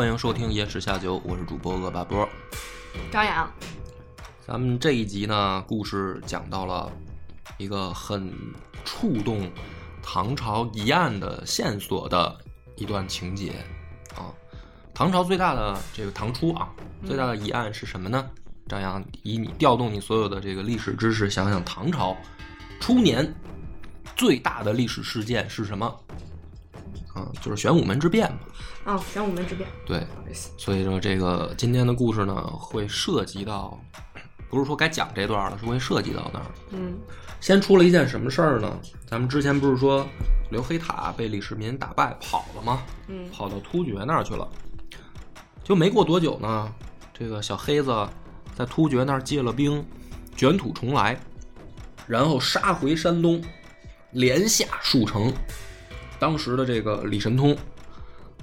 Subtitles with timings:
[0.00, 2.26] 欢迎收听《野史下酒》，我是主播恶霸波。
[3.12, 3.52] 张扬，
[4.46, 6.90] 咱们这一集呢，故事讲到了
[7.58, 8.32] 一个很
[8.82, 9.52] 触动
[10.02, 12.34] 唐朝疑案的线索的
[12.76, 13.52] 一段情节
[14.16, 14.32] 啊。
[14.94, 16.70] 唐朝最大的这个唐初啊，
[17.04, 18.26] 最大的疑案是什么呢？
[18.68, 22.16] 张扬，以你调动你所有的这个历史知识，想想唐朝
[22.80, 23.30] 初年
[24.16, 25.84] 最大的历史事件是什么？
[27.12, 28.38] 啊，就是玄武门之变嘛。
[28.90, 30.04] 哦，玄武门之变，对，
[30.58, 33.80] 所以说这个今天的故事呢，会涉及到，
[34.48, 36.46] 不是说该讲这段了，是会涉及到那儿。
[36.72, 36.98] 嗯
[37.40, 38.78] 先出了一件什么事儿呢？
[39.06, 40.04] 咱们之前不是说
[40.50, 42.82] 刘黑塔被李世民打败跑了吗？
[43.06, 44.46] 嗯跑到突厥那儿去了。
[45.62, 46.74] 就没过多久呢，
[47.14, 48.08] 这个小黑子
[48.56, 49.86] 在突厥那儿借了兵，
[50.34, 51.16] 卷土重来，
[52.08, 53.40] 然后杀回山东，
[54.10, 55.32] 连下数城。
[56.18, 57.56] 当时的这个李神通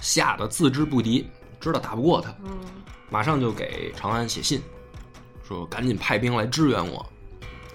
[0.00, 1.28] 吓得自知不敌，
[1.60, 2.58] 知道打不过他，嗯
[3.10, 4.60] 马上就给长安写信，
[5.46, 6.98] 说赶紧派兵来支援我，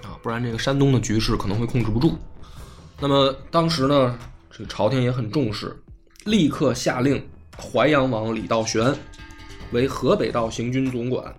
[0.04, 2.18] 啊，不然这个山东的局势可能会控制不住。
[3.00, 4.18] 那么当时呢，
[4.52, 5.76] 这个朝廷也很重视，
[6.26, 8.96] 立刻下令淮阳王李道玄
[9.72, 11.36] 为河北道行军总管，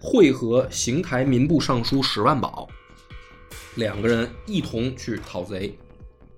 [0.00, 2.66] 会合邢台民部尚书史万宝，
[3.74, 5.78] 两个人一同去讨贼。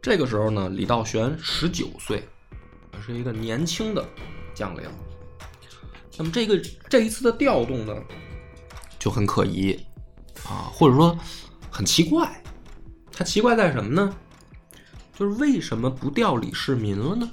[0.02, 2.22] 这个时候呢，李道玄十九岁，
[3.00, 4.04] 是一个年轻的
[4.54, 4.88] 将领。
[6.16, 6.58] 那么这个
[6.88, 7.94] 这一次的调动呢，
[8.98, 9.72] 就很可疑
[10.44, 11.18] 啊，或者说
[11.70, 12.42] 很奇怪。
[13.12, 14.16] 它奇怪在什么呢？
[15.14, 17.30] 就是为什么不调李世民了呢？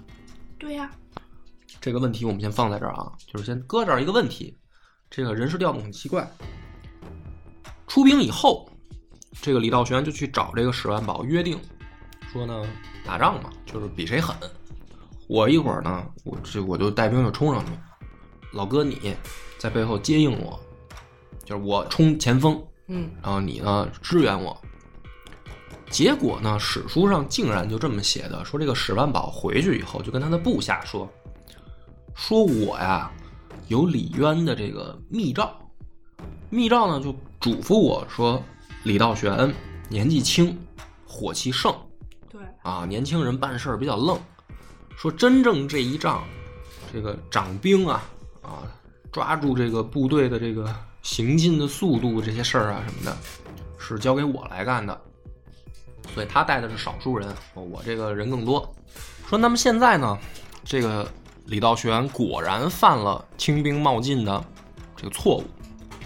[0.58, 0.90] 对呀、
[1.82, 4.58] 这个问题我们先放在这儿啊，就是先搁这儿一个问题，
[5.10, 6.26] 这个人事调动很奇怪。
[7.88, 8.70] 出兵以后，
[9.42, 11.60] 这个李道玄就去找这个史万宝约定，
[12.32, 12.66] 说呢
[13.06, 14.36] 打仗嘛，就是比谁狠。
[15.34, 17.72] 我一会儿呢，我这我就带兵就冲上去，
[18.52, 19.16] 老哥你
[19.58, 20.60] 在背后接应我，
[21.44, 24.56] 就是我冲前锋，嗯然后你呢支援我。
[25.90, 31.12] 结果呢，史书上竟然就这么写的，说这个史万宝回去以后就跟他的部下说，
[32.14, 33.12] 说我呀
[33.70, 35.52] 有李渊的这个密诏，
[36.52, 38.40] 密诏呢就嘱咐我说，
[38.84, 39.52] 李道玄
[39.90, 40.56] 年纪轻，
[41.08, 41.76] 火气盛
[42.30, 44.16] 对，啊，年轻人办事儿比较愣，
[44.98, 46.24] 说真正这一仗，
[46.92, 48.04] 这个掌兵啊
[48.42, 48.64] 啊，
[49.12, 53.18] 抓住这个部队的这个行进的速度这些事儿啊什么的，
[53.78, 55.02] 是交给我来干的。
[56.14, 58.74] 所以他带的是少数人，我这个人更多。
[59.28, 60.18] 说那么现在呢，
[60.64, 61.10] 这个
[61.48, 64.44] 李道玄果然犯了轻兵冒进的
[64.96, 65.44] 这个错误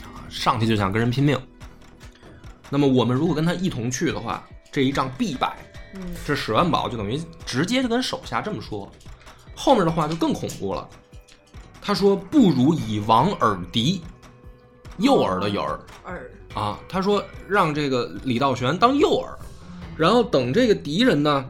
[0.03, 1.39] 啊，上去就想跟人拼命。
[2.69, 5.57] 那么我们如果跟他一同去的话，这一仗必败。
[5.99, 8.89] 嗯这史万宝就等于直接就跟手下这么说，
[9.55, 10.87] 后面的话就更恐怖了。
[11.81, 14.01] 他说：“不如以王耳敌，
[14.97, 15.61] 诱饵的饵
[16.03, 19.27] 耳啊。”他说让这个李道玄当诱饵，
[19.97, 21.49] 然后等这个敌人呢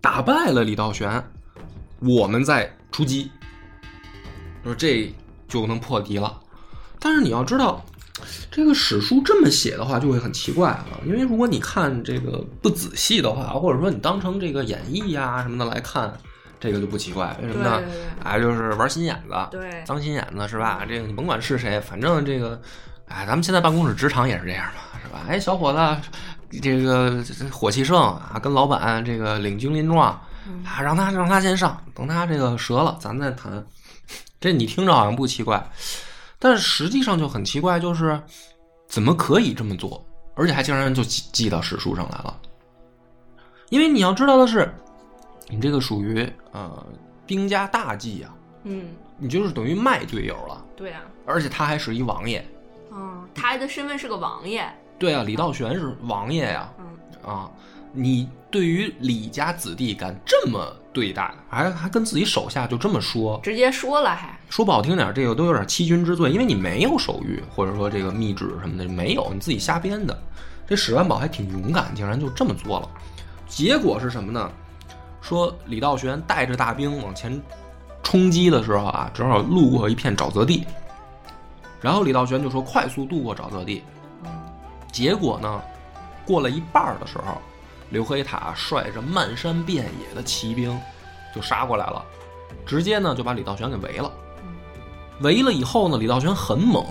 [0.00, 1.22] 打败了李道玄，
[2.00, 3.30] 我们再出击。
[4.64, 5.14] 说这
[5.46, 6.40] 就能破敌了。
[6.98, 7.84] 但是你要知道，
[8.50, 11.00] 这个史书这么写的话，就会很奇怪了。
[11.04, 16.12] 因为如果你看这个不仔细的话，或者说你当成这个演绎呀、什么的来看，
[16.58, 17.36] 这个就不奇怪。
[17.42, 17.80] 为什么呢？
[18.22, 20.84] 哎，就是玩心眼子，对脏心眼子是吧？
[20.88, 22.60] 这个你甭管是谁，反正这个，
[23.06, 25.20] 哎，咱们现在办公室职场也是这样嘛，是吧？
[25.28, 30.08] 哎，小伙子，这个火气盛啊，跟老板这个领军临状
[30.64, 33.64] 啊，让他让他先上，等他这个折了，咱再谈。
[34.40, 35.68] 这你听着好像不奇怪，
[36.38, 38.20] 但是实际上就很奇怪，就是
[38.86, 40.04] 怎么可以这么做，
[40.34, 42.40] 而且还竟然就记记到史书上来了。
[43.70, 44.72] 因为你要知道的是，
[45.48, 46.86] 你这个属于呃
[47.26, 48.88] 兵家大忌啊，嗯，
[49.18, 52.46] 你就是等于卖队友了，对呀、而且他还是一王爷。
[52.90, 54.66] 嗯，他的身份是个王爷，
[54.98, 56.86] 对啊，李道玄是王爷呀、嗯。
[57.30, 57.50] 啊，
[57.92, 70.18] 你对于李家子弟敢这么对待，还还跟自己手下就这么说，直接说了还，说不好听点，这个都有点欺君之罪，因为你没有手谕，或者说这个密旨什么的没有，你自己瞎编的。
[70.66, 72.88] 这史万宝还挺勇敢，竟然就这么做了。
[73.46, 74.50] 结果是什么呢？
[75.20, 77.40] 说李道玄带着大兵往前
[78.02, 80.66] 冲击的时候啊，正好路过一片沼泽地，
[81.80, 83.84] 然后李道玄就说快速渡过沼泽地，
[84.90, 85.62] 结果呢，
[86.26, 87.40] 过了一半儿的时候，
[87.90, 90.78] 刘黑塔率着漫山遍野的骑兵
[91.34, 92.04] 就杀过来了，
[92.66, 94.10] 直接呢就把李道玄给围了。
[95.20, 96.84] 围了以后呢，李道玄很猛，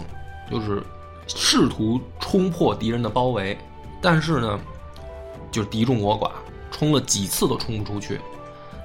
[0.52, 0.84] 就是
[1.28, 3.58] 试图冲破敌人的包围，
[4.02, 4.60] 但是呢，
[5.52, 6.32] 就是敌众我寡，
[6.72, 8.20] 冲了几次都冲不出去。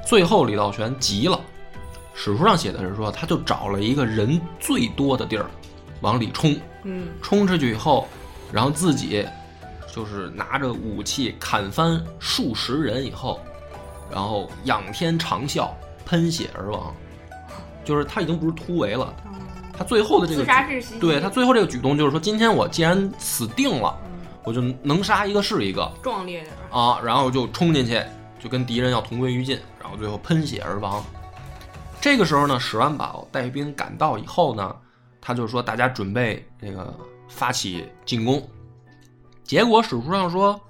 [0.07, 1.41] 最后李道玄急了，
[2.15, 5.47] 史书上写的是说，他就找了一个人最多的地儿，
[6.03, 6.57] 往里冲。
[6.85, 8.09] 嗯冲出去以后，
[8.53, 9.27] 然后自己
[9.93, 13.39] 就是拿着武器砍翻数十人以后，
[14.11, 15.69] 然后仰天长啸，
[16.07, 16.93] 喷血而亡。
[17.85, 19.15] 就是他已经不是突围了，
[19.77, 20.47] 他最后的这个
[20.99, 28.01] 对他最后这个举动就是说，今天我既然死定了，嗯我就能杀一个是一个壮烈的，啊，然后就冲进去，
[28.41, 31.05] 就跟敌人要同归于尽，然后最后喷血而亡。
[32.01, 34.75] 这个时候呢，史万宝带兵赶到以后呢，
[35.21, 36.93] 他就说大家准备这个
[37.29, 38.43] 发起进攻。
[39.45, 40.61] 结果史书上说，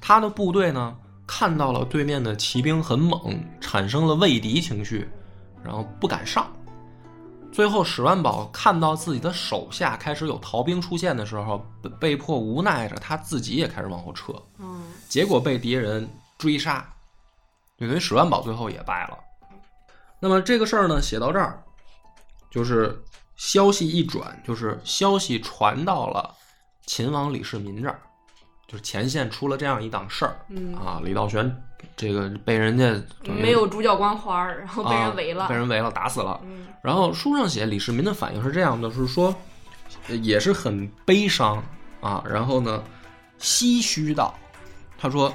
[0.00, 0.96] 他的部队呢
[1.26, 5.08] 看到了对面的骑兵很猛，产生了畏敌情绪，
[5.62, 6.50] 然后不敢上。
[7.52, 11.62] 最后，史万宝看到自己的手下开始有逃兵出现的时候，
[12.00, 14.32] 被迫无奈着，他自己也开始往后撤。
[14.58, 16.08] 嗯结果被敌人
[16.38, 16.82] 追杀，
[17.76, 19.18] 就等于史万宝最后也败了。
[20.18, 21.62] 那么这个事儿呢，写到这儿，
[22.50, 22.98] 就是
[23.36, 26.34] 消息一转，就是消息传到了
[26.86, 28.00] 秦王李世民这儿，
[28.72, 31.54] 就是前线出了这样一档事儿嗯，啊，李道玄
[31.94, 36.40] 这个被人家没有主角光环儿，然后被啊人围了，被人围了，打死了。
[36.44, 39.32] 嗯然后书上写李世民的反应是这样的，是说
[40.08, 41.62] 呃也是很悲伤
[42.00, 42.24] 啊。
[42.26, 42.82] 然后呢，
[43.38, 44.34] 唏嘘道
[44.98, 45.32] ：“他说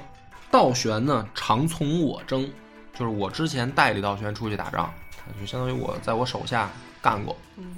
[0.50, 2.50] 道玄呢常从我征，
[2.94, 4.92] 就是我之前带李道玄出去打仗，
[5.40, 6.69] 就相当于我在我手下
[7.01, 7.38] 干过。
[7.57, 7.75] 嗯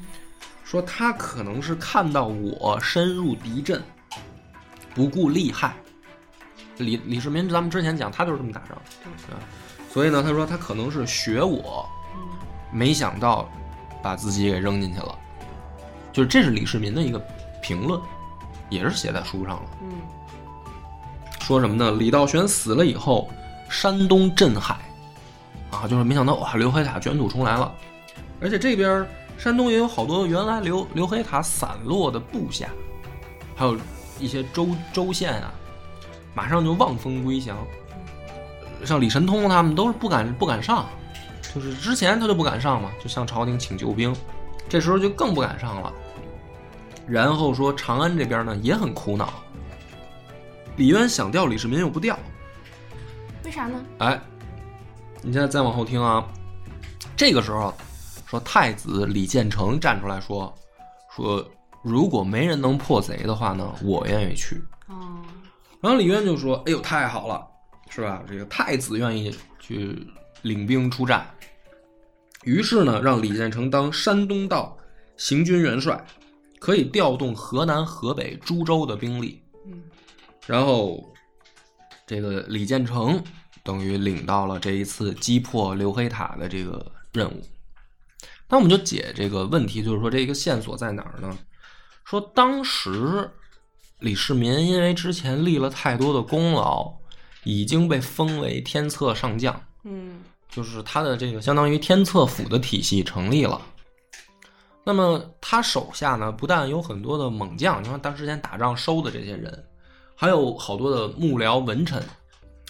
[0.63, 3.83] 说他可能是看到我深入敌阵，
[4.93, 5.73] 不顾利害。
[6.77, 9.41] 李李世民，咱们之前讲他就是这么打仗，对吧？
[9.91, 12.21] 所以呢，他说他可能是学我，嗯
[12.71, 13.49] 没想到
[14.01, 15.17] 把自己给扔进去了，
[16.13, 17.19] 就是这是李世民的一个
[17.61, 17.99] 评论，
[18.69, 19.69] 也是写在书上了。
[19.81, 19.89] 嗯
[21.41, 21.91] 说什么呢？
[21.91, 23.27] 李道玄死了以后，
[23.69, 24.75] 山东镇海，
[25.71, 27.73] 啊，就是没想到哇，刘黑塔卷土重来了，
[28.39, 29.05] 而且这边
[29.37, 32.69] 山东也有好多原来刘刘黑塔散落的部下，
[33.55, 33.75] 还有
[34.19, 35.53] 一些州州县啊，
[36.35, 37.57] 马上就望风归降。
[38.85, 40.85] 像李神通他们都是不敢不敢上，
[41.53, 44.15] 就是之前他就不敢上嘛，就向朝廷请救兵，
[44.67, 45.91] 这时候就更不敢上了。
[47.07, 49.33] 然后说长安这边呢也很苦恼，
[50.77, 52.17] 李渊想调李世民又不调，
[53.43, 53.83] 为啥呢？
[53.97, 54.21] 哎，
[55.21, 56.23] 你现在再往后听啊，
[57.17, 57.73] 这个时候
[58.27, 60.53] 说太子李建成站出来说
[61.15, 61.43] 说，
[61.81, 64.61] 如果没人能破贼的话呢，我愿意去。
[64.87, 65.21] 哦，
[65.81, 67.45] 然后李渊就说：“哎呦，太好了，
[67.89, 68.23] 是吧？
[68.27, 70.07] 这个太子愿意去
[70.41, 71.29] 领兵出战。”
[72.43, 74.77] 于是呢，让李建成当山东道
[75.17, 76.03] 行军元帅，
[76.59, 79.41] 可以调动河南、河北诸州的兵力。
[79.65, 79.81] 嗯
[80.47, 81.13] 然后，
[82.07, 83.23] 这个李建成
[83.63, 87.41] 等于领到了这一次击破刘黑塔的这个任务。
[88.47, 91.37] 那我们就解这个问题，就是说这个线索在哪儿呢？
[92.05, 93.29] 说当时
[93.99, 96.91] 李世民因为之前立了太多的功劳，
[97.43, 103.61] 已经被封为天策上将，嗯就是他的这个相当于天策府的体系成立了。
[104.83, 109.65] 那么他手下呢，不但有很多的猛将，你看当之前打仗收的这些人，
[110.15, 112.03] 还有好多的幕僚文臣，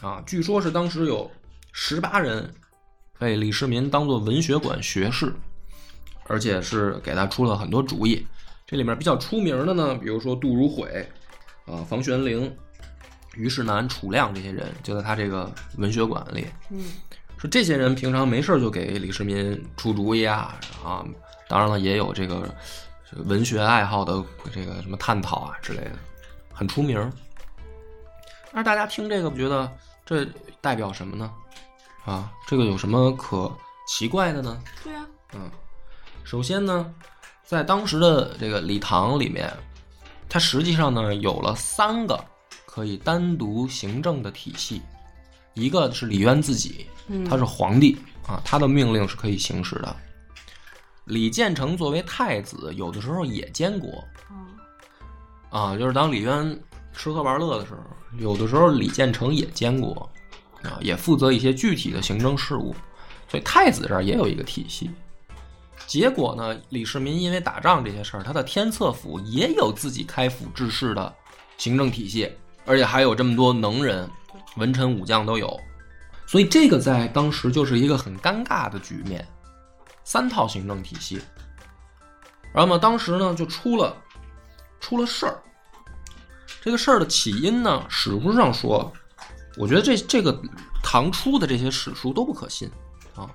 [0.02, 1.32] 啊，据说是当时有
[1.72, 2.54] 十八人
[3.18, 5.34] 被李世民当做文学馆学士，
[6.26, 8.28] 而且是给他出了很多主意。
[8.70, 11.04] 这里面比较出名的呢，比如说杜如晦，
[11.66, 12.56] 啊，房玄龄、
[13.34, 16.46] 虞世南、楚亮这些人，就在他这个文学馆里。
[16.70, 16.86] 嗯
[17.40, 21.04] 说这些人平常没事儿就给李世民出主意啊啊，
[21.48, 22.54] 当然了，也有这个
[23.26, 24.24] 文学爱好的
[24.54, 25.94] 这个什么探讨啊之类的，
[26.54, 27.10] 很出名儿。
[28.52, 29.72] 但是大家听这个，不觉得
[30.06, 30.28] 这
[30.60, 31.32] 代表什么呢？
[32.06, 33.50] 啊，这个有什么可
[33.88, 34.62] 奇怪的呢？
[34.84, 35.50] 对呀，嗯，
[36.26, 36.94] 首先呢，
[37.50, 39.52] 在当时的这个礼堂里面，
[40.30, 42.24] 它实际上呢有了三个
[42.68, 44.84] 可以单独行政的体系，
[45.56, 49.96] 一个是李渊自己，嗯他是皇帝啊，他的命令是可以行使的。
[51.06, 53.90] 李建成作为太子，有的时候也监国
[54.30, 54.46] 哦
[55.50, 56.56] 啊，就是当李渊
[56.94, 57.80] 吃喝玩乐的时候，
[58.20, 60.08] 有的时候李建成也监国
[60.62, 62.76] 啊，也负责一些具体的行政事务，
[63.28, 64.92] 所以太子这儿也有一个体系。
[65.90, 71.12] 结果呢，李世民因为打仗这些事儿，他的天策府也有自己开府治事的
[71.58, 72.32] 行政体系，
[72.64, 74.08] 而且还有这么多能人，
[74.58, 75.60] 文臣武将都有，
[76.28, 79.28] 所以这个在当时就是一个很尴尬的局面，
[80.04, 81.20] 三套行政体系。
[82.54, 83.98] 然后呢，当时呢就出了
[84.80, 85.42] 出了事儿。
[86.62, 88.94] 这个事儿的起因呢，史书上说，
[89.58, 90.40] 我觉得这这个
[90.84, 92.70] 唐初的这些史书都不可信
[93.16, 93.28] 啊。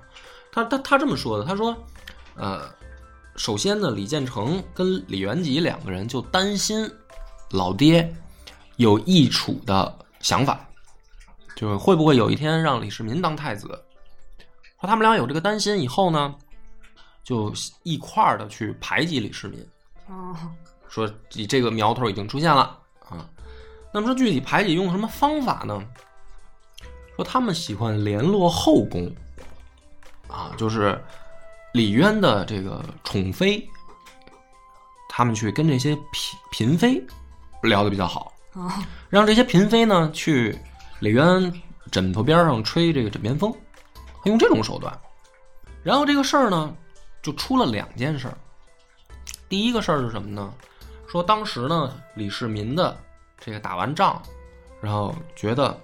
[0.53, 1.75] 他他他这么说的，他说，
[2.35, 2.69] 呃，
[3.35, 6.89] 首先呢，李建成跟李元吉两个人就担心
[7.51, 8.13] 老爹
[8.77, 10.67] 有易储的想法，
[11.55, 13.67] 就是会不会有一天让李世民当太子。
[14.79, 16.35] 说他们俩有这个担心以后呢，
[17.23, 19.65] 就一块儿的去排挤李世民。
[20.07, 20.35] 哦，
[20.89, 22.77] 说你这个苗头已经出现了
[23.07, 23.29] 啊。
[23.93, 25.81] 那么说具体排挤用什么方法呢？
[27.15, 29.09] 说他们喜欢联络后宫，
[30.27, 31.01] 啊，就是
[31.75, 33.69] 李渊的这个宠妃，
[35.09, 37.05] 他们去跟这些嫔嫔妃
[37.63, 38.71] 聊的比较好，哦，
[39.09, 40.57] 让这些嫔妃呢去
[41.01, 41.51] 李渊
[41.91, 43.53] 枕头边上吹这个枕边风，
[44.23, 44.97] 用这种手段。
[45.83, 46.73] 然后这个事儿呢，
[47.21, 48.37] 就出了两件事儿。
[49.49, 50.53] 第一个事儿是什么呢？
[51.09, 52.97] 说当时呢，李世民的
[53.37, 54.21] 这个打完仗，
[54.79, 55.77] 然后觉得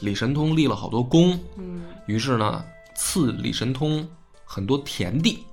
[0.00, 4.08] 李神通立了好多功，嗯，于是呢赐李神通
[4.52, 5.46] 很多田地，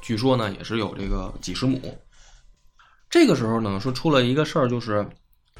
[0.00, 1.80] 据说呢也是有这个几十亩。
[3.10, 5.04] 这个时候呢，说出了一个事儿，就是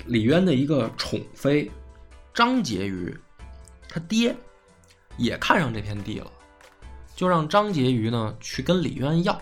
[0.05, 1.69] 李渊的一个宠妃
[2.33, 3.12] 张婕妤，
[3.88, 4.33] 他爹
[5.16, 6.31] 也看上这片地了，
[7.16, 9.33] 就让张婕妤呢去跟李渊要。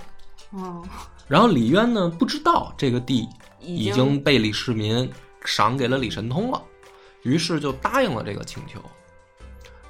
[0.52, 0.82] 哦，
[1.28, 3.28] 然后李渊呢不知道这个地
[3.60, 5.06] 已经被李世民
[5.44, 6.62] 赏给了李神通了，
[7.24, 8.80] 于是就答应了这个请求。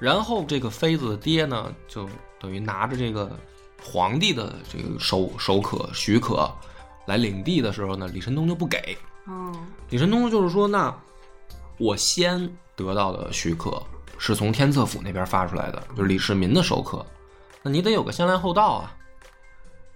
[0.01, 2.09] 然后这个妃子的爹呢，就
[2.45, 3.35] 等于拿着这个
[3.83, 6.47] 皇帝的这个手手可许可
[7.07, 8.95] 来领地的时候呢，李神通就不给。
[9.25, 9.51] 哦，
[9.89, 10.95] 李神通就是说，那
[11.79, 12.47] 我先
[12.77, 13.83] 得到的许可
[14.19, 17.03] 是从天策府那边发出来的，就是李世民的授可，
[17.63, 18.95] 那你得有个先来后到啊。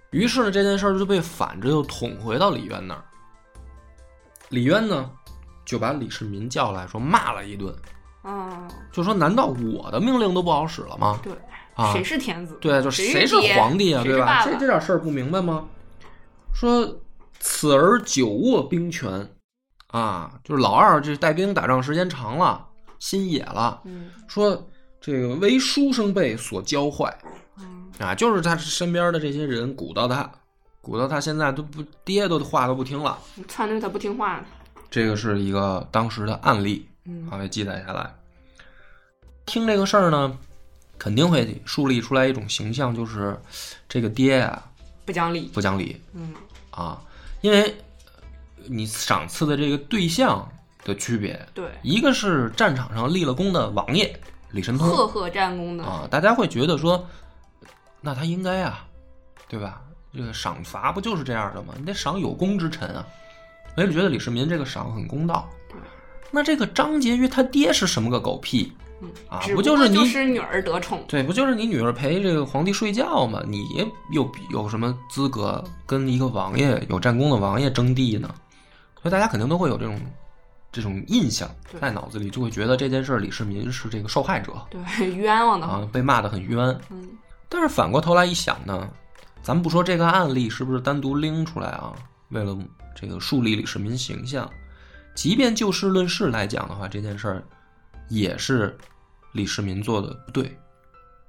[0.09, 3.05] 于是呢，这件事儿就被反着又捅回到李渊那儿。
[4.49, 5.07] 李渊呢，
[5.65, 7.71] 就把李世民叫来说骂了一顿，
[8.23, 11.19] 嗯，就说：“难道我的命令都不好使了吗？
[11.21, 11.31] 对，
[11.79, 12.57] 啊谁是天子？
[12.59, 14.25] 对，就谁谁是皇帝啊，对吧？
[14.25, 15.65] 爸爸这这点事儿不明白吗？
[16.53, 16.99] 说
[17.39, 19.29] 此儿久握兵权，
[19.87, 22.67] 啊，就是老二这带兵打仗时间长了，
[22.99, 23.81] 心野了。
[23.85, 24.67] 嗯说
[24.99, 27.17] 这个为书生辈所教坏
[27.57, 30.29] 嗯啊，就是他身边的这些人鼓捣他，
[30.81, 33.17] 鼓捣他现在都不爹都话都不听了。
[33.47, 34.45] 撺掇他不听话呢。
[34.89, 38.13] 这个是一个当时的案例嗯啊，被记载下来。
[39.45, 40.37] 听这个事儿呢，
[40.99, 43.35] 肯定会树立出来一种形象，就是
[43.87, 44.63] 这个爹啊
[45.05, 45.49] 不讲理。
[45.53, 46.35] 不讲理嗯
[46.69, 47.01] 啊，
[47.41, 47.75] 因为
[48.67, 50.47] 你赏赐的这个对象
[50.83, 54.13] 的区别，对，一个是战场上立了功的王爷
[54.51, 55.83] 李神通赫赫战功的。
[55.83, 57.07] 啊，大家会觉得说，
[58.01, 58.85] 那他应该啊，
[59.47, 59.81] 对吧？
[60.13, 61.73] 这个赏罚不就是这样的吗？
[61.77, 63.05] 你得赏有功之臣啊，
[63.75, 65.49] 所以觉得李世民这个赏很公道。
[66.31, 68.88] 那这个张婕妤他爹是什么个狗屁嗯
[69.27, 69.39] 啊？
[69.47, 69.99] 不不就是你
[70.31, 71.03] 女儿得宠。
[71.07, 73.41] 对，不就是你女儿陪这个皇帝睡觉吗？
[73.47, 73.63] 你
[74.11, 78.33] 有有什么资格跟一个王爷有战功的王爷争地呢？
[79.01, 79.99] 所以大家肯定都会有这种
[80.71, 86.59] 这种印象在脑子里，就会觉得这件事儿李世民是这个受害者对， 冤枉的啊。，被骂的很冤。
[86.89, 87.09] 嗯
[87.51, 88.87] 但是反过头来一想呢，
[89.41, 91.93] 咱们不说这个案例是不是单独拎出来啊？
[92.29, 92.55] 为了
[92.95, 94.47] 这个树立李世民形象，
[95.15, 97.43] 即便就事论事来讲的话，这件事儿
[98.07, 98.77] 也是
[99.31, 100.57] 李世民做的不对。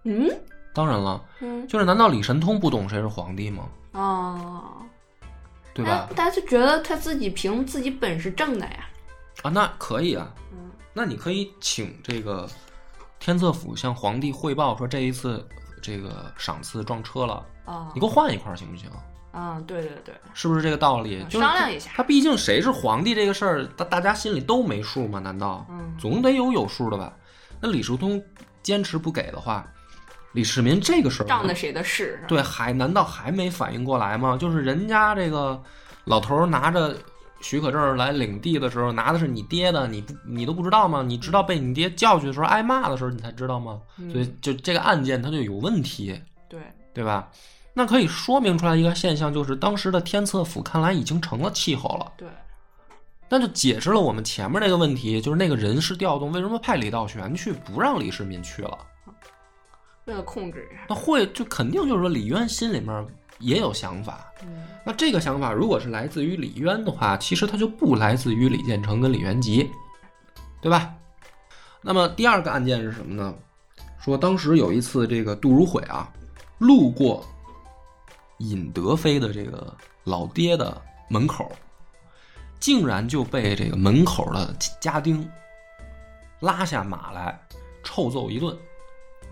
[0.05, 0.29] 嗯
[0.73, 3.69] 当然了，嗯就是难道李神通不懂谁是皇帝吗？
[3.93, 4.83] 哦，
[5.75, 6.07] 对吧？
[6.11, 8.89] 那他就觉得他自己凭自己本事挣的呀。
[9.43, 12.49] 啊，那可以啊，嗯那你可以请这个
[13.19, 15.47] 天策府向皇帝汇报说这一次
[15.83, 18.89] 这个赏赐撞车了，哦你给我换一块儿行不行？
[19.33, 21.23] 啊，对对对，是不是这个道理？
[21.25, 25.19] 就是商量一下他毕竟谁是皇帝这个事儿，大大家心里都没数吗？
[25.19, 25.67] 难道？
[25.69, 27.13] 嗯总得有有数的吧？
[27.61, 28.23] 那李叔通
[28.63, 29.67] 坚持不给的话，
[30.33, 32.23] 李世民这个时候仗的谁的势？
[32.29, 34.37] 对还难道还没反应过来吗？
[34.37, 35.61] 就是人家这个
[36.05, 36.97] 老头儿拿着
[37.41, 41.03] 许可证来领地的时候，拿的是你爹的，你不你都不知道吗？
[41.03, 43.81] 你知道被你爹叫去的时候挨骂的时候，你才知道吗？
[43.99, 46.61] 嗯所以就这个案件它就有问题，对，
[46.95, 47.29] 对吧？
[47.73, 52.29] 那可以说明出来一个现象，就是当时的天策府看来已经成了气候了，对，
[53.31, 58.77] 那就解释了我们前面那个问题，就是那个人事调动为什么派李道玄去，不让李世民去了？
[60.07, 60.83] 为了控制一下。
[60.89, 63.07] 那会就肯定就是说李渊心里面
[63.39, 64.27] 也有想法。
[64.43, 69.71] 嗯那这个想法如果是来自于李渊的话，其实他就不来自于李建成跟李元吉，
[70.61, 70.93] 对吧？
[71.83, 73.33] 那么第二个案件是什么呢？
[74.01, 76.11] 说当时有一次，这个杜如晦啊，
[76.59, 77.25] 路过
[78.39, 79.73] 尹德妃的这个
[80.05, 81.53] 老爹的门口，
[82.61, 85.29] 竟然就被这个门口的家丁
[86.41, 87.41] 拉下马来
[87.83, 88.55] 臭揍一顿，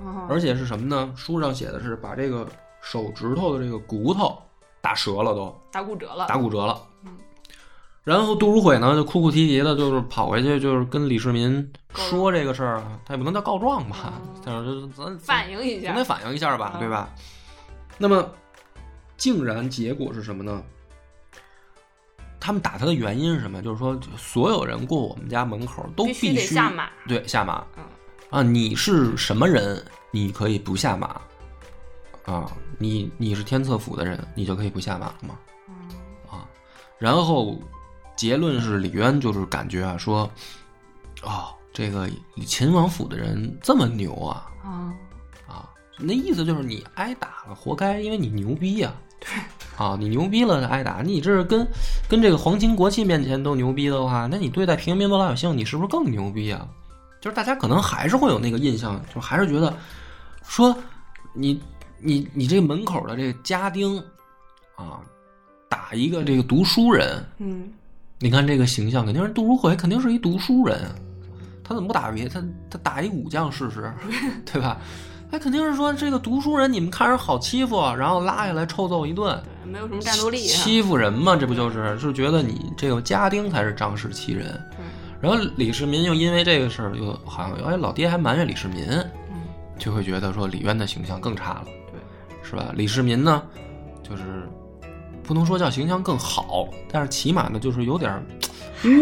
[0.01, 1.13] 哦而且是什么呢？
[1.15, 2.49] 书上写的是把这个
[2.81, 4.37] 手指头的这个骨头
[4.81, 5.55] 打折了都。
[5.71, 6.81] 打骨折了，打骨折了。
[7.05, 7.17] 嗯
[8.05, 17.11] 然后杜如晦呢，就哭哭啼啼的，就是跑回去，就是跟李世民说这个事儿啊，他也不能叫告状吧哦，但是咱反映一下总得，反映一下吧，嗯对吧？
[17.99, 18.27] 那么，
[19.19, 20.63] 竟然结果是什么呢？
[22.49, 23.61] 他们打他的原因是什么？
[23.61, 27.85] 就是说，所有人过我们家门口都必须下马，对下马嗯
[28.31, 28.43] 啊！
[28.43, 29.85] 你是什么人？
[30.13, 31.21] 你可以不下马
[32.25, 32.51] 啊！
[32.79, 35.39] 你你是天策府的人，你就可以不下马吗？
[35.69, 35.75] 嗯
[36.27, 36.49] 啊，
[36.97, 37.61] 然后
[38.17, 40.21] 结论是李渊就是感觉啊说，
[41.23, 42.09] 哦，这个
[42.47, 44.95] 秦王府的人这么牛啊啊，
[45.47, 49.08] 啊，那意思就是你挨打了，活该，因为你牛逼呀、对，
[49.77, 51.67] 啊，你牛逼了挨打，你这是跟
[52.09, 56.67] 跟这个皇亲国戚面前都牛逼的话，那你对待平民老百姓，你是不是更牛逼啊？
[57.21, 59.73] 就是大家可能还是会有那个印象，就还是觉得
[60.43, 60.77] 说
[61.33, 61.61] 你
[62.01, 63.99] 你你这门口的这个家丁
[64.75, 65.01] 啊，
[65.69, 67.73] 打一个这个读书人，嗯
[68.19, 70.91] 你看这个形象，肯定是杜如晦，肯定是一读书人，
[71.63, 73.93] 他怎么不打别他他打一武将试试，
[74.45, 74.81] 对吧？
[75.31, 84.47] 他肯定是说这个读书人你们看着好欺负，然后拉下来臭揍一顿，对，没有什么战斗力啊，欺负人嘛，这不就是是觉得你这个家丁才是仗势欺人。
[84.71, 84.85] 对，
[85.21, 88.87] 然后李世民又因为这个事儿，又好像哎老爹还埋怨李世民，
[89.31, 89.37] 嗯
[89.79, 92.01] 就会觉得说李渊的形象更差了，对，
[92.43, 92.73] 是吧？
[92.75, 93.43] 李世民呢，
[94.03, 94.49] 就是
[95.23, 98.23] 不能说叫形象更好，但是起码呢就是有点儿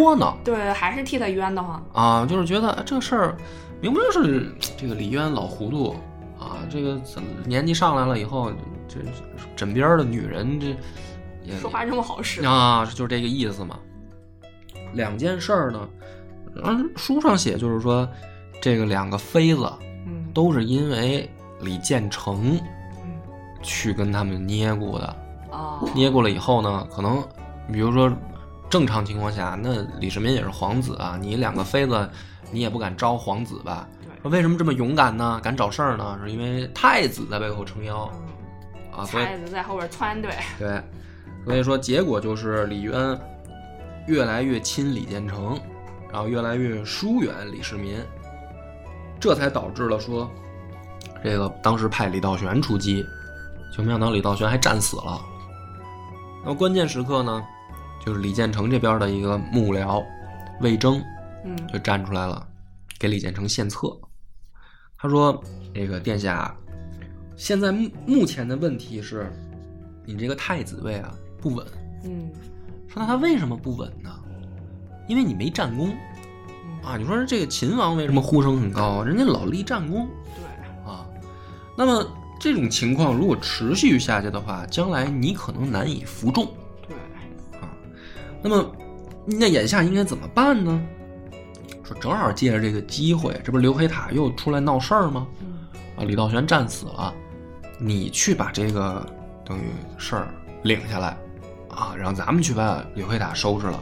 [0.01, 3.37] 窝囊对，还是替他冤得慌，啊，就是觉得哎这个事儿
[3.81, 5.95] 明明是这个李渊老糊涂
[6.47, 8.53] 啊，这个怎么年纪上来了以后，
[8.89, 9.01] 这
[9.55, 10.69] 枕边的女人这
[11.45, 13.79] 也说话这么好使，啊，就是这个意思嘛。
[14.95, 15.89] 两件事儿呢，
[16.65, 18.09] 嗯，书上写就是说，
[18.61, 19.71] 这个两个妃子
[20.07, 21.29] 嗯，都是因为
[21.61, 22.59] 李建成
[23.05, 23.13] 嗯
[23.63, 25.17] 去跟他们捏过的，
[25.51, 27.23] 哦，捏过了以后呢，可能
[27.73, 28.11] 比如说
[28.71, 32.09] 正常情况下，那李世民也是皇子啊，你两个妃子，
[32.51, 33.89] 你也不敢招皇子吧？
[34.29, 35.41] 为什么这么勇敢呢？
[35.43, 36.19] 敢找事儿呢？
[36.23, 40.83] 是因为太子在背后撑腰嗯啊，所以太子在后边撺对，对，
[41.45, 43.19] 所以说结果就是李渊
[44.07, 45.59] 越来越亲李建成，
[46.13, 47.99] 然后越来越疏远李世民，
[49.21, 50.31] 这才导致了说
[51.23, 53.05] 这个当时派李道玄出击，
[53.77, 55.21] 就没想到李道玄还战死了。
[56.43, 57.45] 那么关键时刻呢，
[58.05, 60.05] 就是李建成这边的一个幕僚
[60.61, 61.03] 魏征
[61.45, 62.47] 嗯就站出来了，
[62.99, 63.97] 给李建成献策。
[65.07, 65.41] 他说
[65.73, 66.53] ：“这个殿下，
[67.37, 69.33] 现在目目前的问题是，
[70.05, 71.65] 你这个太子位啊不稳。
[72.05, 72.29] 嗯
[72.89, 74.11] 说那他为什么不稳呢？
[75.07, 75.95] 因为你没战功
[76.65, 76.97] 嗯，啊。
[76.97, 79.05] 你说这个秦王为什么呼声很高啊？
[79.05, 80.45] 人家老立战功对，
[80.91, 81.07] 啊。
[81.77, 82.05] 那么
[82.41, 86.47] 这种情况如果持续下去的话，将来你可能难以服众。
[86.89, 86.97] 对，
[87.61, 87.71] 啊。
[88.43, 88.73] 那么，
[89.25, 90.83] 那眼下应该怎么办呢？
[91.87, 95.27] 说正好借着这个机会，这不是刘黑塔又出来闹事儿吗？
[95.41, 95.59] 嗯
[95.97, 97.15] 啊，李道玄战死了，
[97.79, 99.07] 你去把这个
[99.45, 100.29] 等于事儿
[100.63, 101.17] 领下来
[101.69, 103.81] 啊，然后咱们去把刘黑塔收拾了。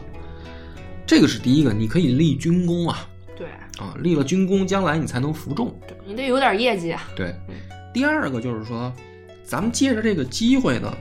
[1.06, 5.74] 这个是第一个，你可以立军功啊对啊，立了军功，将来你才能服众。
[5.88, 7.54] 对，你得有点业绩啊，对嗯，
[7.92, 8.92] 第二个就是说，
[9.44, 10.92] 咱们借着这个机会呢，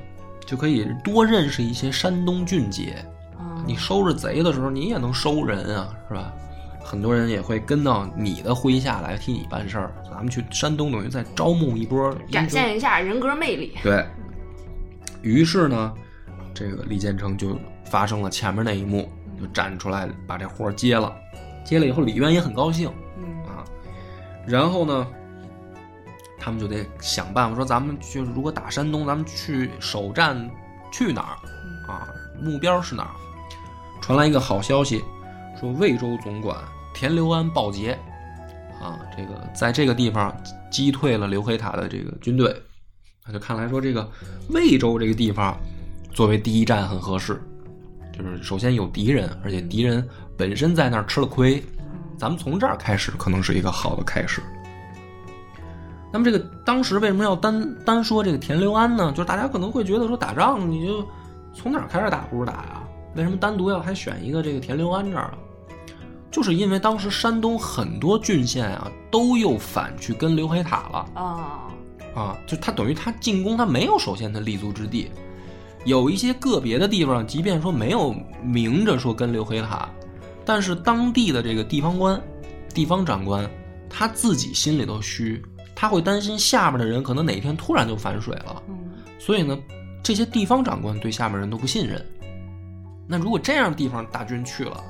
[0.46, 2.96] 就可以多认识一些山东俊杰。
[3.38, 6.34] 啊，你收拾贼的时候，你也能收人啊，是吧？
[6.84, 9.94] 很多人也会跟到你的麾下来替你办事儿。
[10.12, 14.06] 咱们去山东，等于再招募一波展现一下人格魅力，对
[15.22, 15.94] 于是呢，
[16.54, 21.12] 这个李建成就发生了前面那一幕，就站出来把这活儿接了。
[21.64, 23.64] 接了以后，李渊也很高兴嗯啊。
[24.46, 25.08] 然后呢，
[26.38, 30.38] 他们就得想办法说，咱们去如果打山东，咱们去首战
[30.92, 32.08] 去哪儿啊？
[32.42, 33.16] 目标是哪儿？
[34.02, 35.02] 传来一个好消息，
[35.64, 36.58] 说魏州总管
[36.94, 37.98] 田留安报捷
[38.82, 40.36] 啊，这个在这个地方
[40.70, 42.54] 击退了刘黑塔的这个军队。
[43.26, 44.06] 那就看来说，这个
[44.50, 45.58] 魏州这个地方
[46.12, 47.42] 作为第一站很合适，
[48.12, 50.06] 就是首先有敌人，而且敌人
[50.38, 51.64] 本身在那儿吃了亏，
[52.18, 54.42] 咱们从这儿开始可能是一个好的开始。
[56.12, 59.12] 那么这个当时为什么要单单说这个田刘安呢？
[59.12, 61.08] 就是大家可能会觉得说打仗你就
[61.54, 62.84] 从哪儿开始打不如打呀？
[63.16, 65.38] 为什么单独要还选一个这个田刘安这儿啊？
[66.34, 71.70] 就是因为当时山东很多郡县啊都又反去跟刘黑塔了啊，
[72.16, 75.12] 啊，就他等于他进攻他没有首先的立足之地，
[75.86, 79.88] 有一些个别的地方，即便说没有明着说跟刘黑塔，
[80.44, 82.20] 但是当地的这个地方官、
[82.74, 83.48] 地方长官
[83.88, 85.40] 他自己心里头虚，
[85.76, 88.76] 他会担心下面的人可能哪天突然就反水了，嗯。
[89.20, 89.56] 所以呢，
[90.02, 92.04] 这些地方长官对下面人都不信任。
[93.08, 94.84] 那如果这样地方大军去了，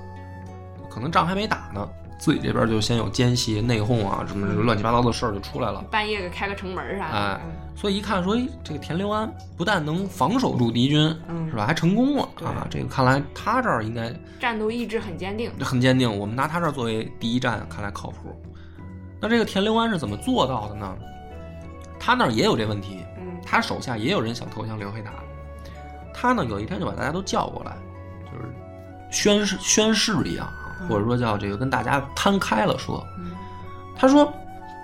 [0.94, 5.82] 可能仗还没打呢，自己这边就先有奸细、内讧啊，什么乱七八糟的事儿就出来了。
[5.90, 7.42] 半夜给开个城门啥的，哎，
[7.76, 11.66] 所以一看说，哎，这个田六安不但能防守住敌军，嗯是吧？
[11.66, 12.68] 还成功了啊！
[12.70, 15.52] 这个看来他这儿应该战斗意志很坚定。
[15.60, 18.40] 很坚定，我们拿他这儿作为第一站，看来靠谱。
[19.20, 20.96] 那这个田六安是怎么做到的呢？
[22.00, 25.12] 他那儿也有这问题，嗯他手下也有人想投降刘黑塔，
[26.14, 27.78] 他呢有一天就把大家都叫过来，
[28.26, 28.54] 就是
[29.10, 30.48] 宣誓宣誓一样
[30.88, 33.32] 或者说叫这个跟大家摊开了说，嗯。
[33.96, 34.32] 他说，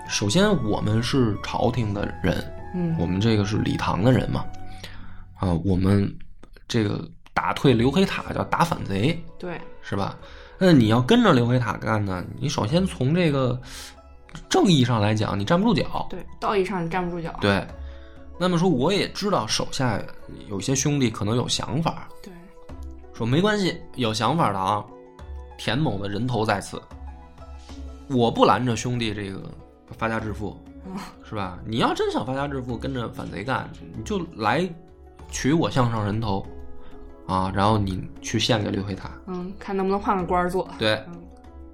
[0.08, 2.96] 首先我们是朝廷的人，嗯。
[3.00, 4.46] 我们这个是礼堂的人嘛，
[5.40, 6.14] 啊，我们
[6.68, 10.18] 这个打退刘黑塔叫打反贼，对，是吧？
[10.62, 13.60] 那你要跟着刘黑塔干呢，你首先从这个
[14.50, 16.06] 正义上来讲，你站不住脚。
[16.10, 17.34] 对，道义上你站不住脚。
[17.40, 17.66] 对，
[18.38, 19.98] 那么说我也知道手下
[20.50, 22.34] 有些兄弟可能有想法，对，
[23.14, 24.84] 说没关系，有想法的啊，
[25.60, 26.82] 田某的人头在此，
[28.08, 29.41] 我不拦着兄弟这个
[29.98, 30.58] 发家致富，
[31.28, 31.60] 是吧？
[31.65, 34.67] 你要真想发家致富，跟着反贼干，你就来
[35.30, 36.48] 取我项上人头
[37.28, 39.12] 啊，然后你去献给刘黑塔。
[39.28, 40.69] 嗯，看能不能换个官儿做。
[40.80, 41.22] 对，嗯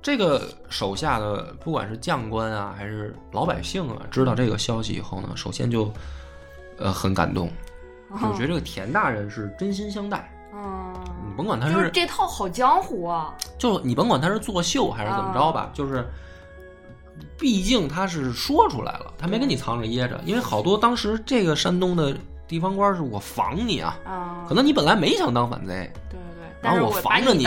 [0.01, 5.91] 这个手下的不管是将官啊，还是老百姓啊，知道这个消息以后呢，首先就
[6.79, 7.51] 呃很感动，
[8.19, 10.31] 就觉得这个田大人是真心相待。
[11.35, 13.33] 甭管他就是这套好江湖啊。
[13.57, 16.07] 就你甭管他是作秀还是怎么着吧，就是，
[17.37, 20.19] 毕竟他是说出来了，他没跟你藏着掖着。
[20.25, 22.15] 因为好多当时这个山东的
[22.47, 27.45] 地方官是我防你啊，啊，可能你本来没想当反贼，对对对，然后我防着你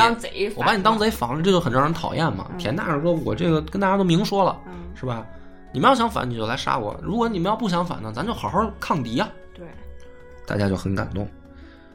[0.57, 2.47] 我把你当贼防着，这就很让人讨厌嘛。
[2.51, 5.25] 嗯田大人说：“我这个跟大家都明说了，嗯，是吧？
[5.73, 9.67] 你们要想反，你就来杀我；如果你们要不想反呢，咱就好好抗敌啊。”对，
[10.47, 11.29] 大家就很感动，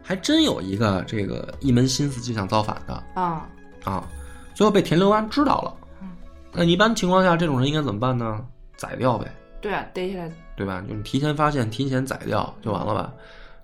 [0.04, 3.48] 还真有一个这个一门心思就想造反的，啊，
[3.86, 4.08] 啊，
[4.54, 6.10] 最后被田六安知道了嗯。
[6.52, 8.46] 那一般情况下，这种人应该怎么办呢？
[8.76, 10.84] 宰掉呗，对啊，逮起来，对吧？
[10.88, 13.14] 就是提前发现，提前宰掉就完了吧。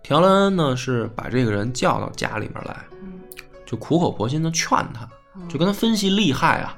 [0.02, 3.19] 田六安呢是把这个人叫到家里面来，嗯，
[3.65, 6.78] 就苦口婆心的劝他，嗯就跟他分析利害啊，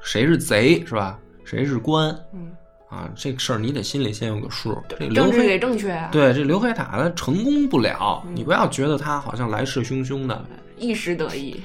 [0.00, 1.18] 谁是贼是吧？
[1.44, 2.52] 谁是官嗯，
[2.94, 3.10] 啊？
[3.16, 4.76] 这个事儿你得心里先有个数。
[4.88, 10.44] 这刘政治得正确啊，对这刘黑塔他成功不了，嗯你不要觉得他好像来势汹汹的，
[10.78, 11.60] 一时得意。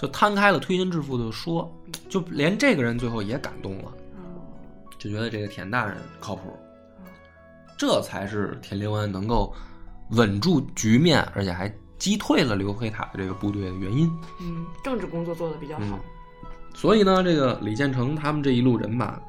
[0.00, 1.68] 就摊开了推心置腹的说，
[2.08, 3.92] 就连这个人最后也感动了。
[4.16, 4.24] 嗯
[4.98, 6.56] 就觉得这个田大人靠谱，
[7.76, 9.54] 这才是田六安能够
[10.10, 14.10] 稳住局面，而且还击退了刘黑塔的这个部队的原因。
[14.40, 16.00] 嗯，政治工作做得比较好嗯。
[16.74, 19.20] 所以呢，这个李建成他们这一路人马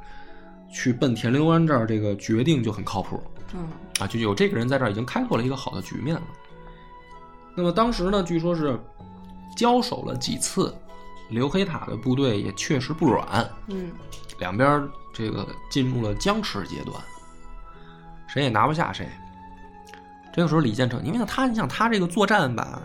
[0.71, 3.21] 去奔田六安这儿，这个决定就很靠谱
[3.53, 3.67] 嗯
[3.99, 6.23] 啊，就有这个人在这儿已经开拓了一个好的局面了。
[7.55, 8.79] 那么当时呢，据说是
[9.57, 10.73] 交手了几次，
[11.29, 13.91] 刘黑塔的部队也确实不软，嗯
[14.37, 16.95] 两边这个进入了僵持阶段，
[18.27, 19.09] 谁也拿不下谁。
[20.31, 22.81] 这个时候，李建成，因为他，你想他这个作战吧，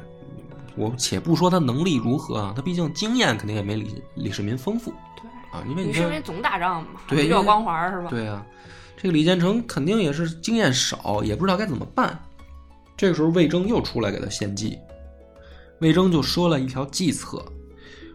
[0.77, 5.65] 我且不说他能力如何啊，他毕竟经验肯定也没李李世民丰富对，啊。
[5.69, 8.09] 因为你是因为，总打仗嘛，对因为比较光环是吧？
[8.11, 8.45] 对啊，
[8.97, 12.19] 这个李建成肯定也是经验少，也不知道该怎么办。
[12.97, 14.79] 这个时候，魏征又出来给他献计，
[15.81, 17.45] 魏征就说了一条计策，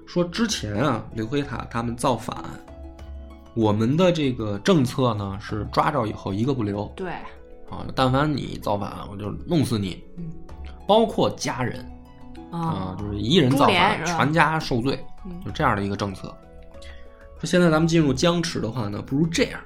[0.08, 2.36] 说之前啊，刘黑塔他们造反，
[3.56, 7.12] 我们的这个政策呢是抓着以后一个不留对，
[7.69, 10.32] 啊，但凡你造反，我就弄死你，嗯
[10.88, 11.86] 包括家人
[12.49, 16.34] 啊啊，，就是一人造反，全家受罪，嗯就这样的一个政策。
[17.39, 19.60] 说现在咱们进入僵持的话呢，不如这样，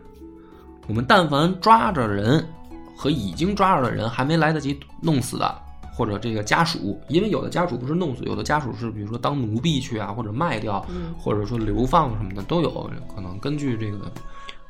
[0.88, 2.48] 我们但凡抓着人
[2.96, 5.62] 和已经抓着的人还没来得及弄死的，
[5.94, 13.40] 或者这个家属，因为有的家属不是弄死，有的家属是比如说当奴婢去啊，或者卖掉，嗯或者说流放什么的都有可能。
[13.40, 14.12] 根据这个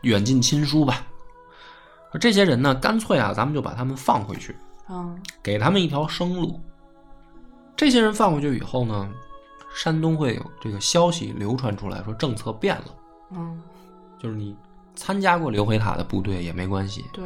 [0.02, 1.06] 远近亲疏吧，
[2.22, 4.56] 这些人呢，干脆啊，咱们就把他们放回去，
[4.88, 6.60] 啊给他们一条生路。
[7.76, 9.10] 这些人放回去以后呢，
[9.74, 12.86] 山东会有这个消息流传出来，说政策变了，
[13.32, 13.62] 嗯。
[14.20, 14.56] 就是你
[14.96, 17.04] 参加过刘回塔的部队也没关系。
[17.12, 17.24] 对，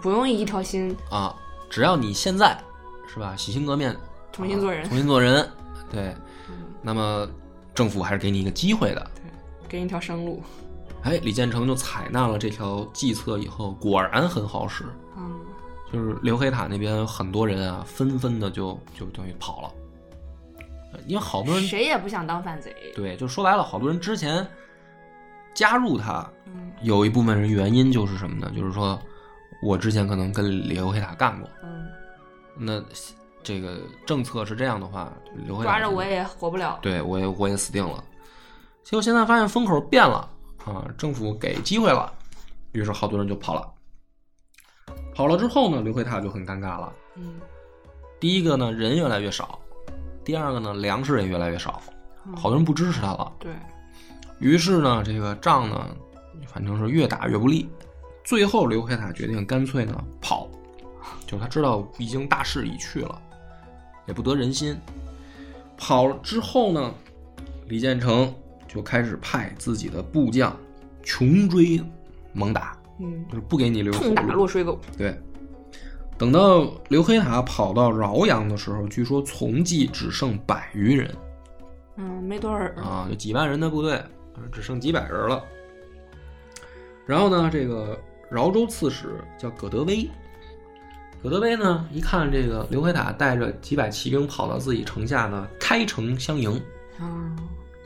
[0.00, 0.96] 不用一条心。
[1.10, 1.32] 啊，
[1.68, 2.60] 只要你现在
[3.06, 3.96] 是吧，洗心革面，
[4.32, 4.82] 重新做人。
[4.82, 5.48] 啊，重新做人，
[5.90, 6.08] 对，
[6.48, 6.54] 嗯。
[6.82, 7.28] 那么
[7.72, 9.10] 政府还是给你一个机会的。
[9.14, 9.22] 对
[9.68, 10.42] 给你一条生路。
[11.02, 14.84] 哎，李建成就采纳了这条计策以后，果然很好使。
[15.16, 15.38] 嗯，
[15.92, 19.74] 就是刘黑塔那边很多人啊，纷纷的就就等于跑了，呃
[21.06, 22.74] 因为好多人谁也不想当反贼。
[22.94, 24.46] 对，就说白了，好多人之前
[25.54, 28.52] 加入他，嗯有一部分人原因就是什么呢？
[28.56, 29.00] 就是说
[29.62, 31.88] 我之前可能跟刘黑塔干过，嗯，
[32.56, 32.82] 那
[33.42, 35.12] 这个政策是这样的话，
[35.46, 36.78] 刘黑塔抓着我也活不了。
[36.82, 38.02] 对我也我也死定了。
[38.82, 40.28] 结果现在发现风口变了
[40.64, 42.12] 啊，政府给机会了，
[42.72, 43.70] 于是好多人就跑了。
[45.14, 46.92] 跑了之后呢，刘黑塔就很尴尬了。
[47.16, 47.40] 嗯，
[48.18, 49.58] 第一个呢，人越来越少；
[50.30, 51.82] 第二个呢，粮食也越来越少，
[52.24, 53.32] 嗯好多人不支持他了。
[53.40, 53.50] 对，
[54.38, 55.88] 于是呢，这个仗呢，
[56.46, 57.68] 反正是越打越不利。
[58.22, 60.48] 最后，刘黑塔决定干脆呢跑，
[61.26, 63.20] 就是他知道已经大势已去了，
[64.06, 64.78] 也不得人心。
[65.76, 66.94] 跑了之后呢，
[67.66, 68.32] 李建成
[68.68, 70.56] 就开始派自己的部将
[71.02, 71.82] 穷追
[72.32, 74.78] 猛打，嗯，就是不给你留痛打后路落水狗。
[74.96, 75.20] 对，
[76.20, 81.10] 等到刘黑塔跑到饶阳的时候，据说从骑只剩百余人
[81.96, 82.76] 嗯，没多少人。
[82.76, 83.98] 啊，就几万人的部队，
[84.52, 85.42] 只剩几百人了。
[87.06, 87.98] 然后呢，这个
[88.30, 90.06] 饶州刺史叫葛德威，
[91.22, 96.52] 葛德威呢一看这个刘黑塔带着几百骑兵跑到自己城下呢，开城相迎，
[96.98, 97.34] 啊，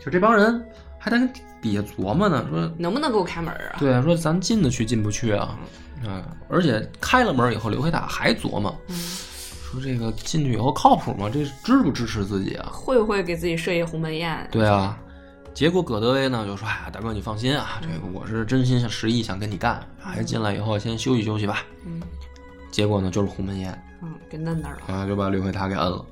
[0.04, 0.60] 就这帮人
[0.98, 1.24] 还在
[1.62, 3.76] 底下琢磨呢，说能不能给我开门啊？
[3.78, 5.56] 对啊，说咱进得去进不去啊？
[6.06, 11.30] 啊，而且开了门以后，刘黑塔还琢磨，嗯，说这个进去以后靠谱吗？
[11.32, 12.68] 这支不支持自己啊？
[12.72, 14.48] 会不会给自己设一鸿门宴？
[14.50, 14.98] 对啊，
[15.52, 21.64] 结果葛德威呢就说：“哎呀，大哥你放心啊，这个我是真心实意想跟你干，还是进来以后先休息休息吧。
[21.86, 22.02] 嗯”
[22.70, 24.94] 结果呢就是鸿门宴嗯，给摁那儿了。
[24.94, 26.04] 啊，就把刘黑塔给摁了。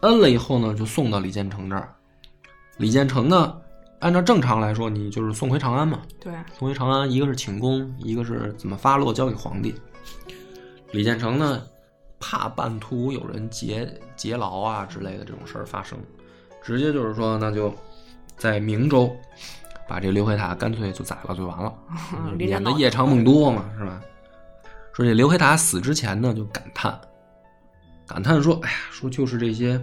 [0.00, 1.88] 摁了以后呢，就送到李建成这儿。
[2.76, 3.56] 李建成呢，
[4.00, 6.02] 按照正常来说，你就是送回长安嘛。
[6.20, 9.74] 对，送回长安，一个是请功，一个是怎么发落交给皇帝。
[10.92, 11.62] 李建成呢，
[12.20, 15.98] 怕半途有人劫劫牢啊之类的这种事儿发生，
[16.62, 17.74] 直接就是说，那就
[18.36, 19.14] 在明州
[19.88, 21.72] 把这刘黑塔干脆就宰了就完了，
[22.36, 24.00] 免得夜长梦多嘛，是吧？
[24.92, 26.98] 说这刘黑塔死之前呢，就感叹，
[28.06, 29.82] 感叹说：“哎呀，说就是这些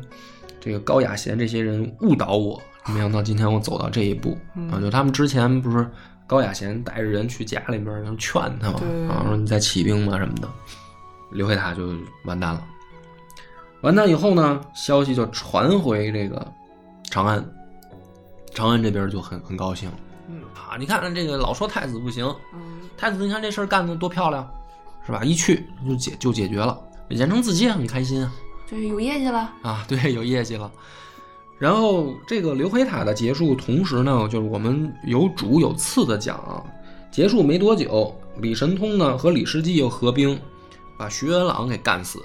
[0.60, 4.38] 这个高雅贤这些人误导我，没想到今天我走到这一步、
[4.72, 4.80] 啊！
[4.80, 5.90] 就他们之前不是
[6.28, 10.50] 高雅贤带着人去家里面然后劝他嘛，对啊，说你再起兵嘛什么的，
[11.32, 11.94] 刘黑塔就
[12.26, 12.64] 完蛋了。
[13.82, 16.46] 完蛋以后呢，消息就传回这个
[17.10, 17.46] 长安，
[18.54, 19.90] 长安这边就很很高兴
[20.28, 20.76] 嗯啊！
[20.78, 24.50] 你看这个老说太子不行，嗯，太子，你看这事儿干的多漂亮，
[25.06, 25.24] 是吧？
[25.24, 26.78] 一去就解就解决了。
[27.10, 28.32] 李建成自己也很开心啊，
[28.66, 29.54] 这有业绩了。
[29.62, 30.72] 啊，对，有业绩了。
[31.60, 36.64] 然后这个刘黑塔的结束，同时呢，就是我们有主有次的讲啊，
[37.12, 40.38] 结束没多久，李神通呢和李世继又合兵，
[40.98, 42.20] 把徐元朗给干死，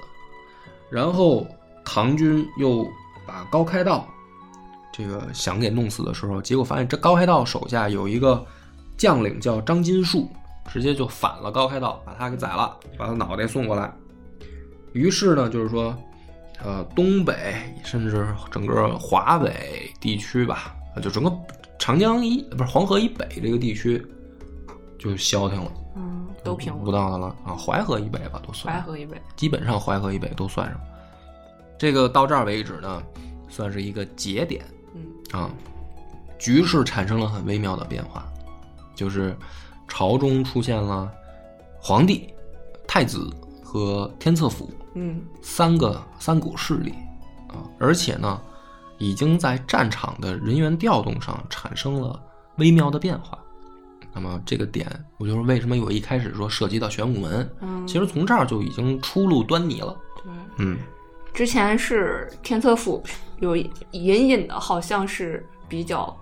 [0.90, 1.46] 然后
[1.84, 2.84] 唐军又
[3.26, 4.08] 把高开道
[4.92, 8.44] 这个想给弄死的时候，结果发现这高开道手下有一个
[8.96, 10.28] 将领叫张金树，
[10.72, 13.92] 直接就反了高开道，把他给宰了，把他脑袋送过来。
[14.94, 15.96] 于是呢，就是说，
[16.64, 21.32] 呃，东北甚至整个华北地区吧，就整个
[21.78, 24.04] 长江以不是黄河以北这个地区
[24.98, 26.98] 就消停了，嗯，都平不了。
[26.98, 29.20] 到的了啊，淮河以北吧都算淮河以北。
[29.36, 30.80] 基本上淮河以北都算上。
[31.78, 33.00] 这个到这儿为止呢，
[33.48, 35.48] 算是一个节点嗯啊，
[36.38, 38.26] 局势产生了很微妙的变化，
[38.96, 39.36] 就是
[39.86, 41.08] 朝中出现了
[41.80, 42.28] 皇帝、
[42.88, 43.30] 太子
[43.62, 44.68] 和天策府
[45.00, 46.92] 嗯三个三股势力
[47.48, 48.40] 啊，而且呢，
[48.98, 52.20] 已经在战场的人员调动上产生了
[52.56, 53.38] 微妙的变化。
[54.12, 54.86] 那么这个点，
[55.18, 59.96] 我就是为什么我一开始说涉及到玄武门，嗯，其实从这儿就已经初露端倪了。
[60.16, 60.78] 对，嗯，
[61.32, 63.00] 之前是天策府
[63.38, 66.16] 有隐隐的，好像是比较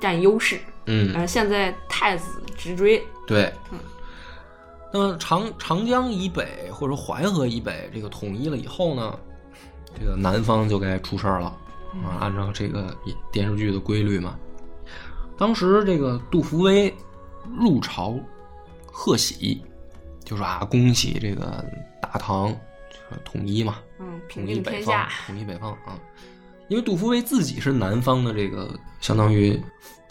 [0.00, 0.58] 占优势。
[0.86, 3.00] 嗯，嗯，现在太子直追。
[3.26, 3.78] 对嗯。
[4.92, 9.18] 那么长长江以北或者淮河以北这个统一了以后呢，
[9.98, 11.46] 这个南方就该出事儿了
[12.04, 12.20] 啊！
[12.20, 12.94] 按照这个
[13.30, 14.38] 电视剧的规律嘛，
[15.38, 16.94] 当时这个杜伏威
[17.58, 18.14] 入朝
[18.86, 19.64] 贺喜，
[20.24, 21.64] 就说啊，恭喜这个
[22.00, 22.48] 大唐
[23.10, 25.98] 呃统一嘛，嗯，统一北方统一北方啊！
[26.68, 29.58] 因为杜伏威自己是南方的这个相当于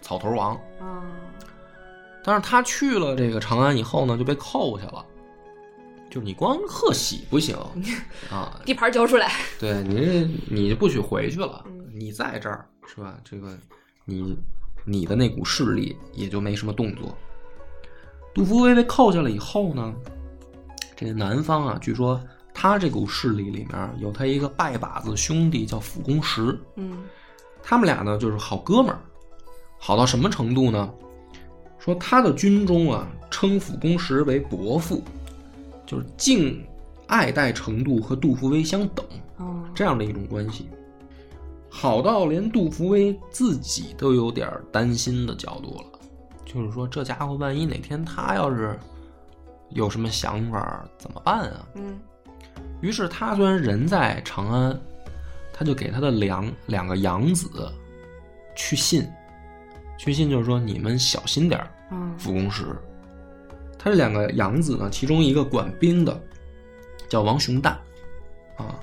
[0.01, 1.03] 草头王，嗯
[2.23, 5.05] 但是他去了这个长安以后呢，就被扣下了。
[6.09, 7.55] 就是你光贺喜不行
[8.29, 9.31] 啊， 地盘交出来。
[9.57, 13.17] 对你这你就不许回去了，嗯你在这儿是吧？
[13.23, 13.57] 这个
[14.03, 14.37] 你
[14.83, 17.17] 你的那股势力也就没什么动作。
[18.33, 19.93] 杜伏威被扣下了以后呢，
[20.97, 22.21] 这个南方啊，据说
[22.53, 27.03] 他这股势力里面有他一个拜把子兄弟叫辅公石，嗯
[27.63, 28.99] 他们俩呢就是好哥们儿，
[29.79, 30.93] 好到什么程度呢？
[31.83, 35.03] 说他的军中啊称辅公时为伯父，
[35.85, 36.63] 就是敬
[37.07, 39.05] 爱戴程度和杜伏威相等。
[39.37, 40.69] 哦这样的一种关系，
[41.69, 45.99] 好到连杜伏威自己都有点担心的角度了。
[46.45, 48.77] 就是说，这家伙万一哪天他要是
[49.69, 51.67] 有什么想法，怎么办啊？
[51.75, 51.99] 嗯
[52.81, 54.79] 于是他虽然人在长安，
[55.53, 57.47] 他就给他的两两个养子
[58.55, 59.07] 去信，
[60.03, 62.65] 去信就是说你们小心点儿，嗯辅公石。
[63.77, 66.19] 他这两个养子呢，其中一个管兵的
[67.07, 67.69] 叫王熊旦，
[68.57, 68.73] 啊，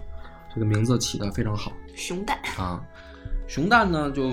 [0.54, 2.80] 这个名字起的非常好熊蛋啊。
[3.48, 4.30] 熊旦呢就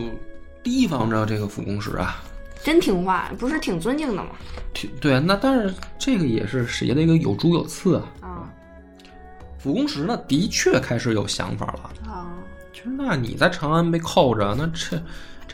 [0.62, 2.24] 提防着这个傅公石啊，
[2.63, 4.30] 真听话，不是挺尊敬的吗？
[4.71, 8.12] 挺对，那但是这个也是谁的一个有主有次啊。
[8.21, 8.54] 啊
[9.58, 12.30] 傅公石呢，的确开始有想法了，啊
[12.71, 15.02] 就是那你在长安被扣着，那这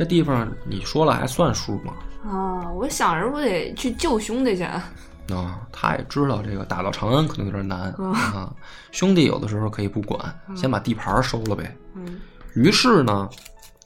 [0.02, 1.94] 这地方你说了还算数吗？
[2.26, 2.72] 啊！
[2.72, 4.64] 我想着我得去救兄弟去。
[4.64, 8.52] 啊，他也知道这个打到长安可能有点难嗯啊，
[8.92, 10.20] 兄弟有的时候可以不管，
[10.56, 11.78] 先把地盘收了呗。
[11.94, 12.20] 嗯
[12.56, 13.30] 于是呢，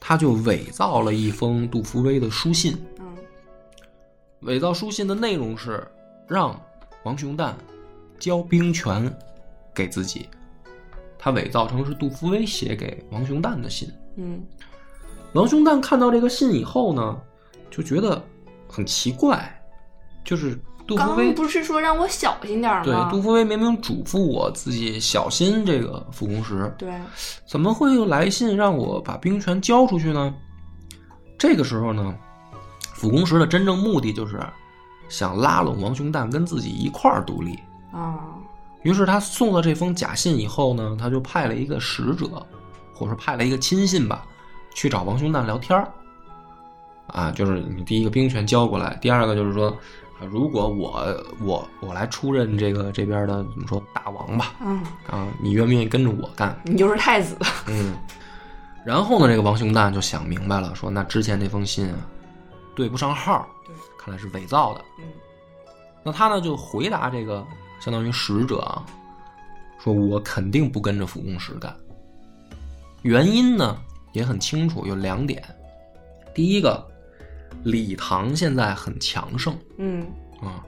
[0.00, 2.74] 他就伪造了一封杜伏威的书信。
[2.98, 3.14] 嗯
[4.40, 5.86] 伪造书信的内容是
[6.26, 6.58] 让
[7.02, 7.52] 王雄旦
[8.18, 9.14] 交兵权
[9.74, 10.26] 给自己，
[11.18, 13.92] 他伪造成是杜福威写给王雄旦的信。
[14.16, 14.42] 嗯
[15.36, 17.14] 王兄旦看到这个信以后呢，
[17.70, 18.22] 就觉得
[18.66, 19.60] 很奇怪，
[20.24, 22.94] 就是杜伏刚威不是说让我小心点吗对？
[23.10, 26.90] 杜福威明明嘱咐我自己小心这个傅公石，对
[27.46, 30.34] 怎么会又来信让我把兵权交出去呢？
[31.38, 32.16] 这个时候呢，
[32.94, 34.40] 辅公石的真正目的就是
[35.10, 37.58] 想拉拢王兄旦跟自己一块儿独立。
[37.92, 38.18] 啊
[38.82, 42.26] 于是他送了这封假信以后呢，他就派了一个使者，
[42.94, 44.24] 或者说派了一个亲信吧，
[44.76, 45.90] 去找王兄旦聊天儿。
[47.06, 49.70] 啊，就是你第一个兵权交过来，第二个就是说，
[50.20, 56.54] 啊如果我我我来出任这个这边的怎么说大王吧，嗯，啊，你愿不愿意跟着我干？
[56.64, 57.38] 你就是太子。
[57.68, 57.94] 嗯，
[58.84, 61.98] 然后呢，这个王兄旦就想明白了，说那之前那封信啊，
[62.74, 64.84] 对不上号，对，看来是伪造的。
[64.98, 65.04] 嗯
[66.02, 67.44] 那他呢就回答这个
[67.80, 68.86] 相当于使者啊，
[69.82, 71.74] 说我肯定不跟着辅公石干。
[73.02, 73.76] 原因呢
[74.16, 75.42] 也很清楚，有两点。
[76.34, 76.82] 第一个，
[77.64, 80.06] 李唐现在很强盛嗯
[80.40, 80.64] 啊，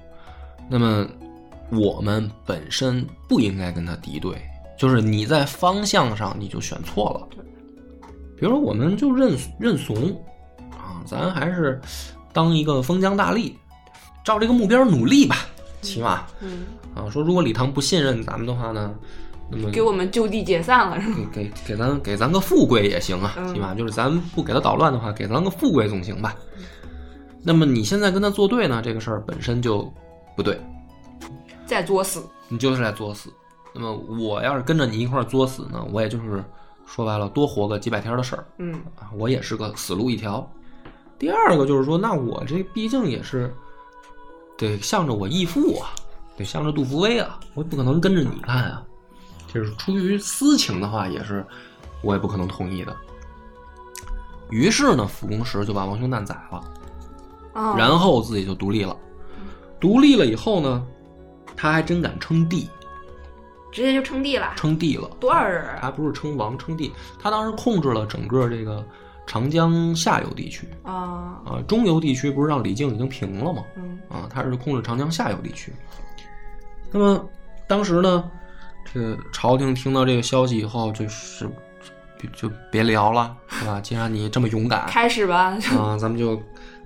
[0.68, 1.06] 那么
[1.70, 4.36] 我们本身不应该跟他敌对，
[4.78, 7.44] 就是你在方向上你就选错了。
[8.36, 10.12] 比如说，我们就认认怂
[10.70, 11.80] 啊，咱还是
[12.32, 13.52] 当一个封疆大吏，
[14.22, 15.36] 照这个目标努力吧，
[15.80, 18.94] 起码嗯，啊，说如果李唐不信任咱们的话呢，
[19.50, 21.16] 那么给我们就地解散了是吗？
[21.32, 26.34] 给给给咱给咱个富贵也行啊，嗯起码就是咱不给他捣乱的话，给咱个富贵总行吧。
[27.42, 29.90] 那么你现在跟他作对呢，这个事儿本身就
[30.36, 30.60] 不对，
[31.66, 32.22] 在作死。
[32.48, 33.32] 你就是在作死。
[33.74, 36.44] 那么我要是跟着你一块儿作死呢，我也就是
[36.84, 40.46] 说白了多活个几百天的事儿嗯啊，我也是个死路一条。
[41.18, 43.54] 第二个就是说，那我这毕竟也是
[44.56, 45.90] 得向着我义父啊，
[46.36, 48.82] 得向着杜福威啊，我不可能跟着你干啊。
[49.52, 51.44] 就是出于私情的话，也是
[52.02, 52.96] 我也不可能同意的。
[54.50, 56.64] 于是呢，傅公石就把王雄旦宰了，
[57.52, 58.96] 啊，然后自己就独立了。
[59.80, 60.86] 独立了以后呢，
[61.56, 62.68] 他还真敢称帝，
[63.70, 64.52] 直接就称帝了。
[64.56, 65.08] 称帝了。
[65.20, 65.78] 多少人啊？
[65.82, 68.84] 他不是称王称帝，他当时控制了整个这个
[69.26, 73.62] 长江下游地区啊，啊，中游地区不是让李靖已经平了吗？
[73.76, 75.72] 嗯啊，他是控制长江下游地区。
[76.90, 77.28] 那么
[77.66, 78.30] 当时呢，
[78.92, 81.48] 这个朝廷听到这个消息以后，就是
[82.18, 83.80] 就就别聊了，是吧？
[83.80, 85.58] 既然你这么勇敢开始吧。
[85.76, 86.40] 啊，咱们就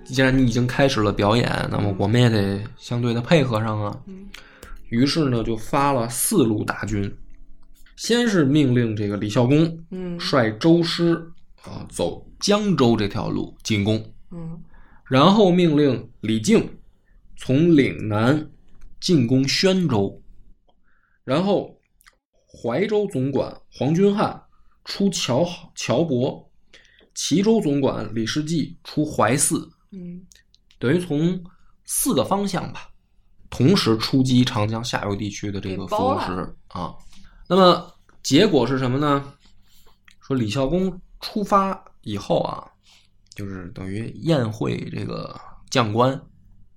[0.05, 3.96] 既然你已经开始了表演，那么我们也得相对的配合上啊。
[4.07, 4.28] 嗯
[4.88, 7.11] 于是呢，就发了四路大军，
[7.96, 11.14] 先是命令这个李孝恭嗯率周师
[11.62, 14.62] 啊走江州这条路进攻，嗯
[15.09, 16.68] 然后命令李靖
[17.38, 18.46] 从岭南
[19.00, 20.20] 进攻宣州，
[21.24, 21.74] 然后
[22.62, 24.40] 怀州总管黄君汉
[24.84, 25.44] 出乔
[25.74, 26.48] 乔伯，
[27.14, 30.24] 齐州总管李世济出怀泗，嗯
[30.78, 31.42] 等于从
[31.84, 32.88] 四个方向吧，
[33.50, 36.94] 同时出击长江下游地区的这个给包副攻石啊。
[37.48, 37.92] 那么
[38.22, 39.34] 结果是什么呢？
[40.20, 42.64] 说李孝恭出发以后啊，
[43.34, 45.38] 就是等于宴会这个
[45.68, 46.12] 将官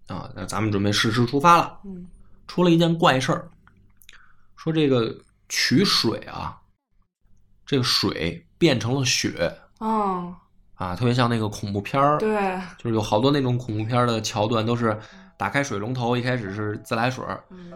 [0.07, 1.79] 啊，那咱们准备誓师出发了。
[1.85, 2.07] 嗯
[2.47, 3.49] 出了一件怪事儿，
[4.55, 5.17] 说这个
[5.57, 6.59] 取水啊，
[7.65, 10.35] 这个水变成了血哦，
[10.75, 14.99] 啊，特别像那个恐怖片儿，对，就是有好多那种恐怖片儿的桥段，都是
[15.37, 17.23] 打开水龙头，一开始是自来水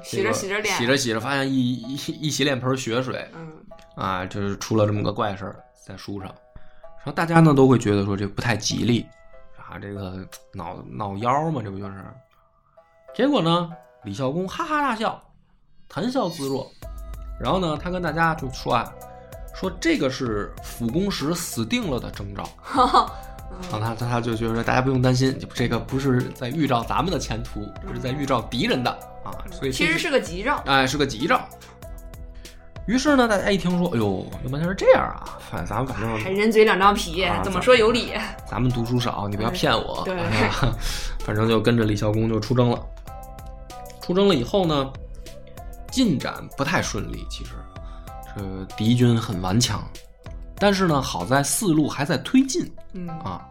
[0.03, 3.49] 洗着洗着脸，洗着洗着发现一一一洗脸盆血水嗯
[3.95, 6.27] 啊，就是出了这么个怪事儿在书上，
[6.97, 9.05] 然后大家呢都会觉得说这不太吉利
[9.57, 12.05] 啊，这个闹闹妖嘛，这不就是？
[13.15, 13.71] 结果呢，
[14.03, 15.23] 李孝公哈哈大笑，
[15.87, 16.69] 谈笑自若，
[17.39, 18.91] 然后呢，他跟大家就说啊，
[19.53, 22.43] 说这个是辅公石死定了的征兆。
[23.71, 28.91] 然后他他他就觉得大家不用担心，这个不是在预兆咱们的前途，不是在预兆敌人的
[29.23, 31.41] 啊，所以其实是个吉兆，哎是个吉兆。
[32.85, 35.37] 于是呢，大家一听说，哎呦，原来是这样啊！
[35.51, 38.13] 反咱们反正还人嘴两张皮啊，怎么说有理？
[38.49, 40.01] 咱们读书少，你不要骗我。
[40.05, 40.49] 对哎
[41.23, 42.79] 反正就跟着李孝公就出征了。
[44.01, 44.91] 出征了以后呢，
[45.99, 47.27] 进展不太顺利。
[47.29, 47.51] 其实，
[48.33, 49.83] 这敌军很顽强，
[50.55, 53.45] 但是呢，好在四路还在推进嗯啊。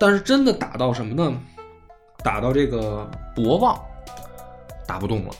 [0.00, 1.38] 但是真的打到什么呢？
[2.24, 3.78] 打到这个博望，
[4.86, 5.30] 打不动了。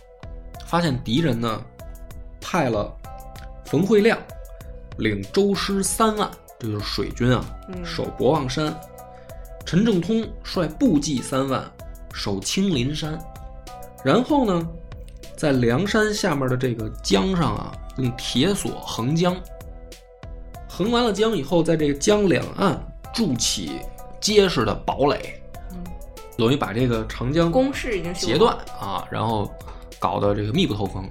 [0.67, 1.63] 发现敌人呢，
[2.43, 2.95] 派了
[3.65, 4.19] 冯惠亮
[4.99, 8.71] 领周师三万，这就是水军啊，嗯守博望山；
[9.65, 11.65] 陈正通率部骑三万
[12.13, 13.19] 守青林山。
[14.05, 14.69] 然后呢，
[15.37, 19.37] 在梁山下面的这个江上啊，用铁索横江。
[20.69, 22.79] 横完了江以后，在这个江两岸
[23.13, 23.81] 筑起
[24.21, 25.41] 结实的堡垒，
[25.73, 25.85] 嗯，
[26.37, 29.51] 等于把这个长江攻势已经截断啊，然后
[29.99, 31.09] 搞得这个密不透风。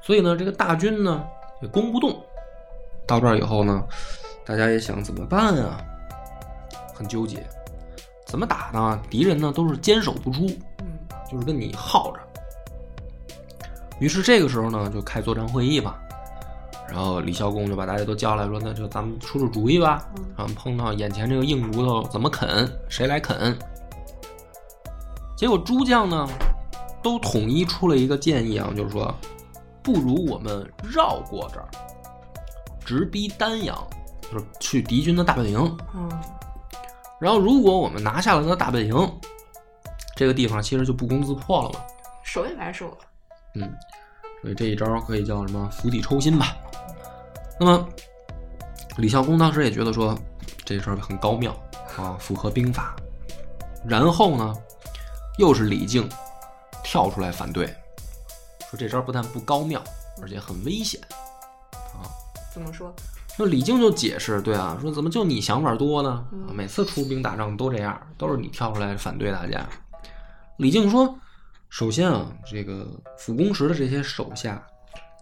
[0.00, 1.24] 所以呢，这个大军呢
[1.60, 2.20] 也攻不动。
[3.06, 3.84] 到这儿以后呢，
[4.44, 5.80] 大家也想怎么办啊？
[6.94, 7.44] 很纠结，
[8.26, 9.00] 怎么打呢？
[9.10, 10.46] 敌人呢都是坚守不出，
[10.78, 10.98] 嗯
[11.30, 12.20] 就是跟你耗着。
[14.02, 15.96] 于是这个时候呢，就开作战会议吧。
[16.88, 20.04] 然后李孝公就把大家都叫来说：“那就咱们出出主意吧。
[20.16, 22.68] 嗯然后碰到眼前这个硬骨头，怎么啃？
[22.88, 23.56] 谁来啃？”
[25.38, 26.28] 结果诸将呢，
[27.00, 29.14] 都统一出了一个建议啊，就是说，
[29.84, 31.68] 不如我们绕过这儿，
[32.84, 33.78] 直逼丹阳，
[34.22, 35.76] 就是去敌军的大本营。
[35.94, 36.10] 嗯
[37.20, 39.12] 然后，如果我们拿下了他的大本营，
[40.16, 41.78] 这个地方其实就不攻自破了嘛。
[42.24, 42.98] 守也白守了，
[43.54, 43.72] 嗯，
[44.42, 46.56] 所以这一招可以叫什么釜底抽薪吧。
[47.60, 47.88] 那么，
[48.96, 50.18] 李孝恭当时也觉得说
[50.64, 51.56] 这事儿很高妙
[51.96, 52.94] 啊，符合兵法。
[53.86, 54.54] 然后呢，
[55.38, 56.08] 又是李靖
[56.82, 57.66] 跳出来反对，
[58.68, 59.82] 说这招不但不高妙，
[60.20, 61.00] 而且很危险
[61.74, 62.02] 啊。
[62.52, 62.92] 怎么说？
[63.38, 66.26] 那李靖就解释，对啊，说怎么就你想法多呢？
[66.52, 69.66] 每次出兵打仗都这样，都是你跳出来反对大家。
[70.58, 71.18] 李靖说，
[71.72, 74.62] 首先啊，这个辅公石的这些手下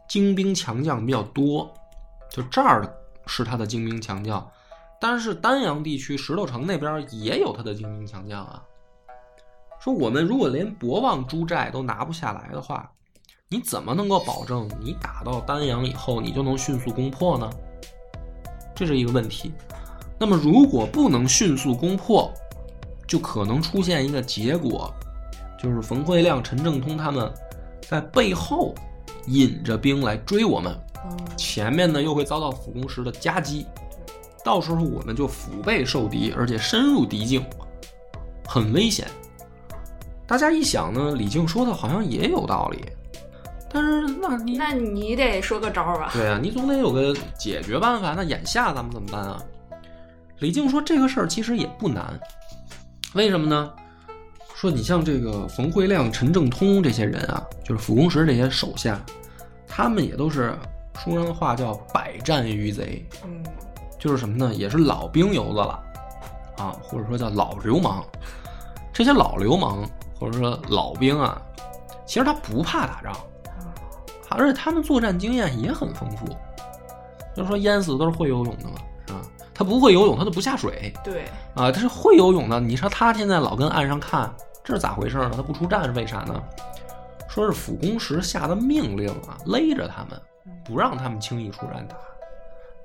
[0.09, 1.73] 精兵强将比较多，
[2.29, 2.93] 就这儿
[3.25, 4.45] 是他的精兵强将，
[5.01, 8.61] 但是丹阳地区石头城那边也有他的精兵强将啊。
[9.79, 12.91] 说我们如果连博望诸寨都拿不下来的话，
[13.49, 17.49] 你怎么能够保证你打到丹阳以后，你就能迅速攻破呢？
[18.75, 19.53] 这是一个问题。
[20.19, 22.29] 那么，如果不能迅速攻破，
[23.07, 24.93] 就可能出现一个结果，
[25.63, 27.31] 就是冯慧亮、陈正通他们
[27.89, 28.75] 在背后
[29.27, 33.67] 引着兵来追我们，嗯前面呢又会遭到辅公石的夹击，
[34.45, 37.45] 到时候我们就腹背受敌，而且深入敌境，
[38.47, 39.07] 很危险。
[40.27, 42.85] 大家一想呢，李靖说的好像也有道理，
[43.71, 46.11] 但是那你那你得说个招儿吧？
[46.13, 48.15] 对啊，你总得有个解决办法。
[48.15, 49.43] 那眼下咱们怎么办啊？
[50.39, 52.19] 李靖说这个事儿其实也不难，
[53.15, 53.73] 为什么呢？
[54.61, 59.01] 说你像这个冯慧亮、陈正通这些人啊，就是傅公石这些手下，
[59.67, 60.55] 他们也都是
[61.03, 63.43] 书上的话叫百战于贼，嗯
[63.99, 64.53] 就是什么呢？
[64.55, 65.83] 也是老兵油子了
[66.59, 68.05] 啊，或者说叫老流氓。
[68.93, 69.83] 这些老流氓
[70.19, 71.41] 或者说老兵啊，
[72.05, 73.17] 其实他不怕打仗，
[74.29, 76.27] 而且他们作战经验也很丰富。
[77.35, 78.75] 就是说淹死都是会游泳的嘛，
[79.07, 79.23] 是吧？
[79.55, 81.73] 他不会游泳，他就不下水对，啊。
[81.73, 84.31] 他是会游泳的，你说他现在老跟岸上看，
[84.63, 85.33] 这是咋回事呢？
[85.35, 86.43] 他不出战是为啥呢？
[87.29, 90.21] 说是辅公时下的命令啊，勒着他们，
[90.65, 91.97] 不让他们轻易出战打。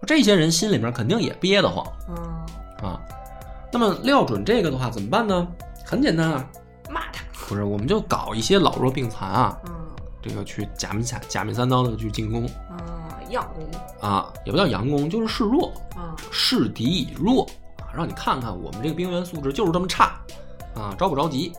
[0.05, 3.01] 这些人心里面肯定也憋得慌嗯，啊。
[3.71, 5.47] 那么料准这个的话怎么办呢？
[5.83, 6.45] 很简单啊，
[6.89, 9.71] 骂他，不是，我们就搞一些老弱病残啊，嗯
[10.21, 13.67] 这个去假面假假面三刀的去进攻啊，佯攻，
[13.99, 17.43] 啊，也不叫佯攻，就是示弱，啊示敌以弱
[17.79, 20.19] 啊，让你看看我们这个兵员素质就是这么差
[20.75, 21.51] 啊，着不着急？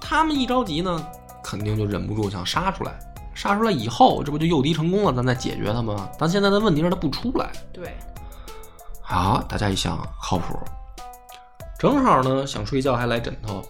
[0.00, 1.06] 他们一着急呢，
[1.44, 2.98] 肯定就忍不住想杀出来。
[3.32, 5.12] 杀出来以后，这不就诱敌成功了？
[5.12, 6.10] 咱再解决他吗？
[6.18, 7.50] 但现在的问题是他不出来。
[7.72, 7.96] 对，
[9.00, 10.58] 好，大家一想靠谱，
[11.78, 13.62] 正好呢想睡觉还来枕头，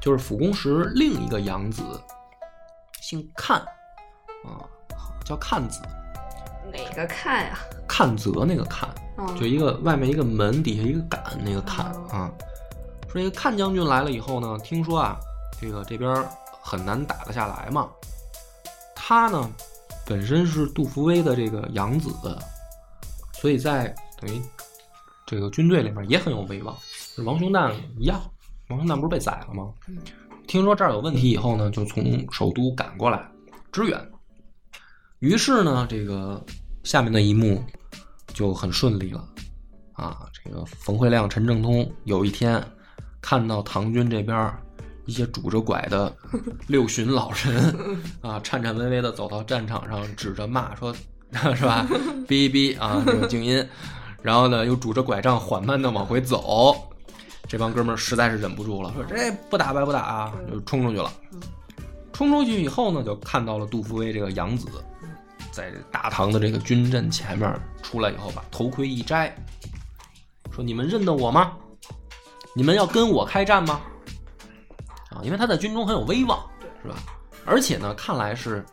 [0.00, 1.82] 就是辅公时另一个养子，
[3.00, 4.62] 姓阚，啊，
[5.24, 5.82] 叫阚子，
[6.72, 7.58] 哪个看呀？
[7.88, 8.86] 阚泽那个阚，
[9.18, 12.30] 嗯，就一个外面一个门，底下一个杆，那个阚哦啊。
[13.08, 15.18] 说这个阚将军来了以后呢，听说啊，
[15.60, 16.24] 这个这边
[16.62, 17.88] 很难打得下来嘛。
[18.94, 19.50] 他呢，
[20.06, 22.10] 本身是杜伏威的这个养子，
[23.34, 24.40] 所以在等于
[25.26, 26.76] 这个军队里面也很有威望，
[27.16, 28.20] 跟王雄旦一样。
[28.68, 29.72] 王雄旦不是被宰了吗？
[29.88, 29.98] 嗯
[30.46, 33.24] 听说这儿有问题以后呢，就从首都赶过来
[33.70, 34.10] 支援。
[35.20, 36.44] 于是呢，这个
[36.82, 37.62] 下面的一幕
[38.34, 39.24] 就很顺利了
[39.92, 40.26] 啊。
[40.32, 42.60] 这个冯慧亮、陈正通有一天
[43.20, 44.60] 看到唐军这边儿
[45.10, 46.14] 一些拄着拐的
[46.68, 47.74] 六旬老人
[48.22, 50.94] 啊，颤颤巍巍的走到战场上，指着骂说，
[51.56, 51.84] 是吧？
[52.28, 53.68] 哔哔啊，这个静音，
[54.22, 56.76] 然后呢又拄着拐杖缓慢的往回走。
[57.48, 61.12] 这帮哥们儿实在是忍不住了，说这不打白不打啊，就冲出去了。
[62.12, 64.68] 冲出去以后呢，就看到了杜伏威这个养子，
[65.50, 67.52] 在大唐的这个军阵前面
[67.82, 69.34] 出来以后，把头盔一摘，
[70.54, 71.50] 说：“你们认得我吗？
[72.54, 73.80] 你们要跟我开战吗？”
[75.10, 76.40] 啊，因为他在军中很有威望，
[76.82, 76.96] 是吧？
[77.44, 78.64] 而且呢，看来是，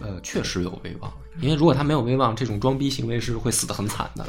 [0.00, 1.12] 呃，确实有威望。
[1.40, 4.26] 因为如果他没有威望，这种装逼行为是会死得很惨的。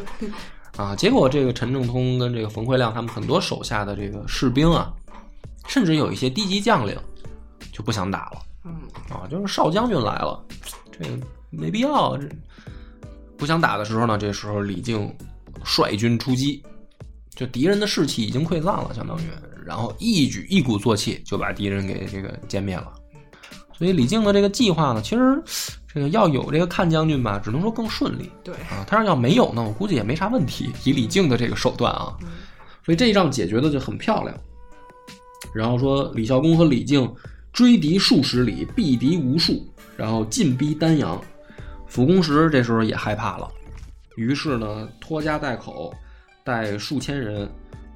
[0.77, 4.93] 啊，结果这个陈正通跟这个冯慧亮他们很多手下的这个士兵啊，
[5.67, 6.97] 甚至有一些低级将领
[7.71, 8.41] 就不想打了。
[8.65, 8.73] 嗯
[9.09, 10.43] 啊，就是少将军来了，
[10.91, 11.17] 这个
[11.49, 12.17] 没必要。
[12.17, 12.27] 这
[13.37, 15.13] 不想打的时候呢，这时候李靖
[15.63, 16.63] 率军出击，
[17.31, 19.29] 就敌人的士气已经溃散了，相当于，
[19.69, 22.91] 然后一举一鼓作气就把敌人给这个歼灭了。
[23.77, 25.39] 所以李靖的这个计划呢，其实
[25.93, 28.83] 这个要有这个看将军吧，只能说更顺利对，啊。
[28.87, 30.71] 他要没有呢，我估计也没啥问题。
[30.83, 32.29] 以李靖的这个手段啊，嗯
[32.83, 34.35] 所以这一仗解决的就很漂亮。
[35.53, 37.07] 然后说李孝恭和李靖
[37.53, 39.63] 追敌数十里，避敌无数，
[39.95, 41.21] 然后进逼丹阳。
[41.85, 43.47] 辅公时这时候也害怕了，
[44.15, 45.93] 于是呢拖家带口，
[46.43, 47.47] 带数千人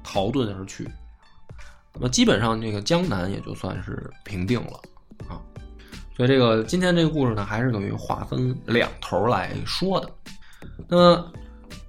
[0.02, 0.88] 逃遁而去。
[1.94, 4.80] 那么基本上这个江南也就算是平定了
[5.28, 5.40] 啊。
[6.16, 10.10] 所以这个今天这个故事呢，还是等于划分两头来说的。
[10.88, 11.32] 那么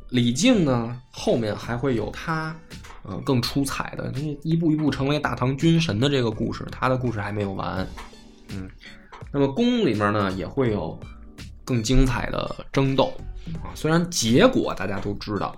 [0.10, 2.56] 李靖呢，后面还会有他
[3.04, 7.88] 呃更出彩的，这一步一步成为大唐军神的这个故事，他的故事还没有完。
[8.50, 8.70] 嗯，
[9.32, 11.00] 那么宫里面呢也会有
[11.64, 13.14] 更精彩的争斗
[13.64, 15.56] 啊，虽然结果大家都知道，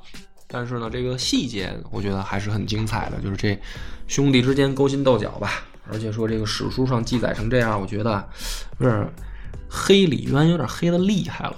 [0.47, 3.59] 但是呢这个细节我觉得还是很精彩的，就是这
[4.07, 5.63] 兄弟之间勾心斗角吧。
[5.89, 8.27] 而且说这个史书上记载成这样，我觉得
[8.79, 9.09] 有点
[9.69, 11.55] 黑李渊，有点黑的厉害 了。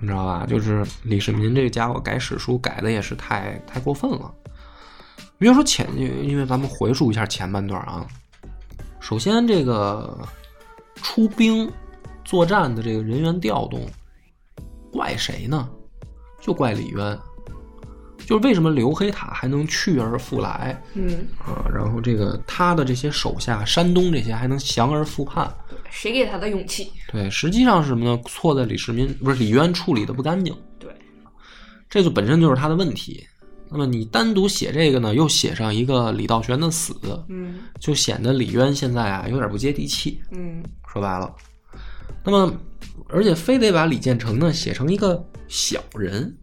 [0.00, 0.44] 你知道吧？
[0.46, 4.30] 就是李世民这个家伙改史书改的也是太太过分了。
[5.38, 8.06] 比如说前，因为咱们回溯一下前半段啊，
[9.00, 10.18] 首先这个
[10.96, 11.70] 出兵
[12.24, 13.88] 作战的这个人员调动，
[14.92, 15.68] 怪谁呢？
[16.40, 17.18] 就怪李渊。
[18.26, 21.64] 就是为什么刘黑塔还能去而复来嗯，啊？
[21.72, 25.48] 然后这个他的这些手下，山东这些还能降而复叛。
[25.90, 26.90] 谁给他的勇气？
[27.12, 28.20] 对，实际上是什么呢？
[28.26, 30.52] 错在李世民不是李渊处理的不干净。
[30.78, 30.90] 对，
[31.88, 33.24] 这就本身就是他的问题。
[33.70, 36.94] 那么你单独写这个呢，又写上一个李道玄的死，
[37.28, 40.20] 嗯就显得李渊现在啊有点不接地气。
[40.32, 40.62] 嗯
[40.92, 41.32] 说白了，
[42.24, 42.52] 那么
[43.08, 46.36] 而且非得把李建成呢写成一个小人，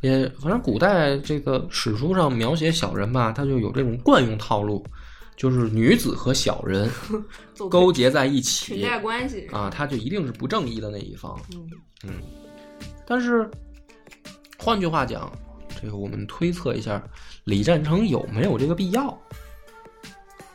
[0.00, 4.84] 也反正古代这个史书上描写小人吧，他就有这种惯用套路，
[5.36, 6.90] 就是女子和小人
[7.70, 11.38] 勾结在一起裙起带关系啊，他就一定是不正义的那一方。
[12.04, 12.12] 嗯
[13.06, 13.50] 但是
[14.56, 15.30] 换句话讲，
[15.82, 17.02] 这个我们推测一下，
[17.44, 19.18] 李占成有没有这个必要？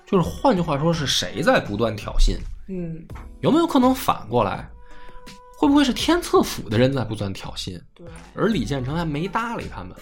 [0.06, 2.38] 就是换句话说，是谁在不断挑衅？
[2.68, 3.06] 嗯，
[3.42, 4.70] 有没有可能反过来？
[5.66, 8.06] 会不会是天策府的人在不断挑衅，对，
[8.36, 9.98] 而李建成还没搭理他们？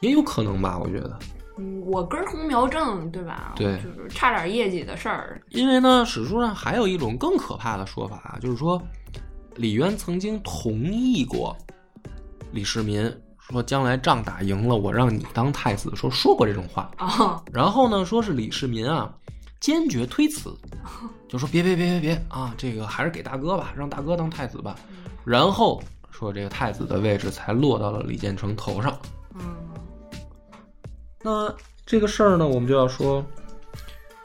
[0.00, 1.18] 也有可能吧，我觉得。
[1.56, 3.54] 嗯，我根红苗正，对吧？
[3.56, 5.40] 对就是差点业绩的事儿。
[5.48, 8.78] 因为呢，史书上还有一种更可怕的说法，就是说，
[9.54, 11.56] 李渊曾经同意过
[12.52, 16.90] 李世民说，将来仗打赢了，我让你当太子，说说过这种话。
[16.98, 19.10] 啊，然后呢，说是李世民啊，
[19.60, 20.54] 坚决推辞，
[21.28, 24.76] 就说别别别别别啊，这个还是给大哥吧，让大哥当太子吧。
[25.24, 28.98] 然后说这个太子的位置才落到了李建成头上。
[29.34, 29.40] 嗯。
[31.22, 31.52] 那
[31.84, 33.24] 这个事儿呢，我们就要说，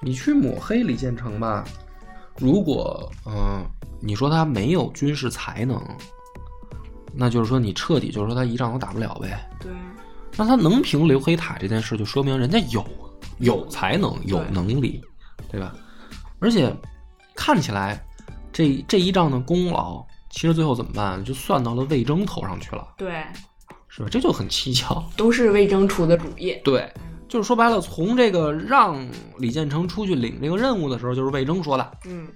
[0.02, 1.64] 你去抹黑李建成吧，
[2.38, 3.66] 如果嗯、呃
[4.04, 5.80] 你说他没有军事才能，
[7.14, 9.48] 那就是说你彻底就是说他一仗都打不了呗。
[9.60, 9.72] 对，
[10.36, 12.84] 那他能平刘黑塔这件事，就说明人家有
[13.38, 15.00] 有才能、有能力，
[15.50, 15.74] 对吧？
[16.40, 16.76] 而且
[17.36, 18.04] 看起来
[18.52, 21.24] 这这一仗的功劳，其实最后怎么办？
[21.24, 23.24] 就算到了魏征头上去了，对，
[23.88, 24.08] 是吧？
[24.10, 25.04] 这就很蹊跷。
[25.16, 26.60] 都是魏征出的主意。
[26.64, 26.92] 对，
[27.28, 29.08] 就是说白了，从这个让
[29.38, 31.92] 李建成出去领这个任务的时候，就是魏征说的。
[32.06, 32.28] 嗯，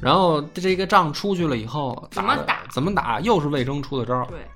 [0.00, 4.26] 然后这个仗出去了以后，怎么打怎么打，又是魏征出的招儿。
[4.26, 4.46] 对，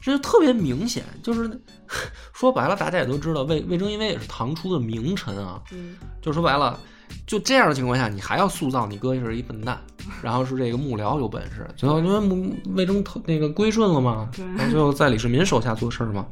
[0.00, 1.60] 这就特别明显，就是
[2.32, 6.78] 说白了，大家也都知道，魏魏征因为也是唐初的名臣啊，嗯就说白了，
[7.26, 9.78] 就这样的情况下，你还要塑造你哥是一笨蛋，
[10.22, 16.26] 然后是这个幕僚有本事，最后因为魏征特那个归顺了嘛，对然后最后在李世民手下做事儿嘛，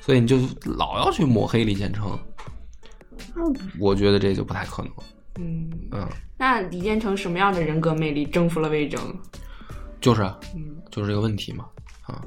[0.00, 2.18] 所以你就老要去抹黑李建成，
[3.34, 3.42] 那
[3.78, 4.92] 我觉得这就不太可能，
[5.38, 5.70] 嗯。
[5.92, 9.00] 嗯，那李建成什么样的人格魅力征服了魏征？
[10.00, 10.30] 就是
[10.90, 11.64] 就是这个问题嘛，
[12.02, 12.22] 啊，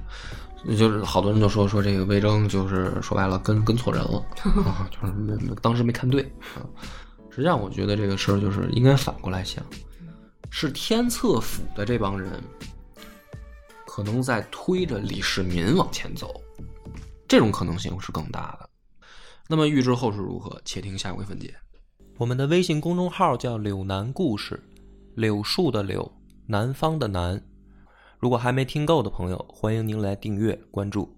[0.77, 4.17] 就是好多人就说说这个魏征就是说白了跟跟错人了
[4.65, 6.23] 啊，就是当时没看对
[6.55, 6.65] 啊。
[7.39, 9.63] 实际上，我觉得这个事儿就是应该反过来想，
[10.49, 12.29] 是天策府的这帮人
[13.87, 16.41] 可能在推着李世民往前走，
[17.29, 18.69] 这种可能性是更大的。
[19.47, 21.55] 那么预知后事如何，且听下回分解。
[22.17, 24.61] 我们的微信公众号叫“柳南故事”，
[25.15, 26.11] 柳树的柳，
[26.45, 27.41] 南方的南。
[28.17, 31.17] 如果还没听够的朋友，欢迎您来订阅关注。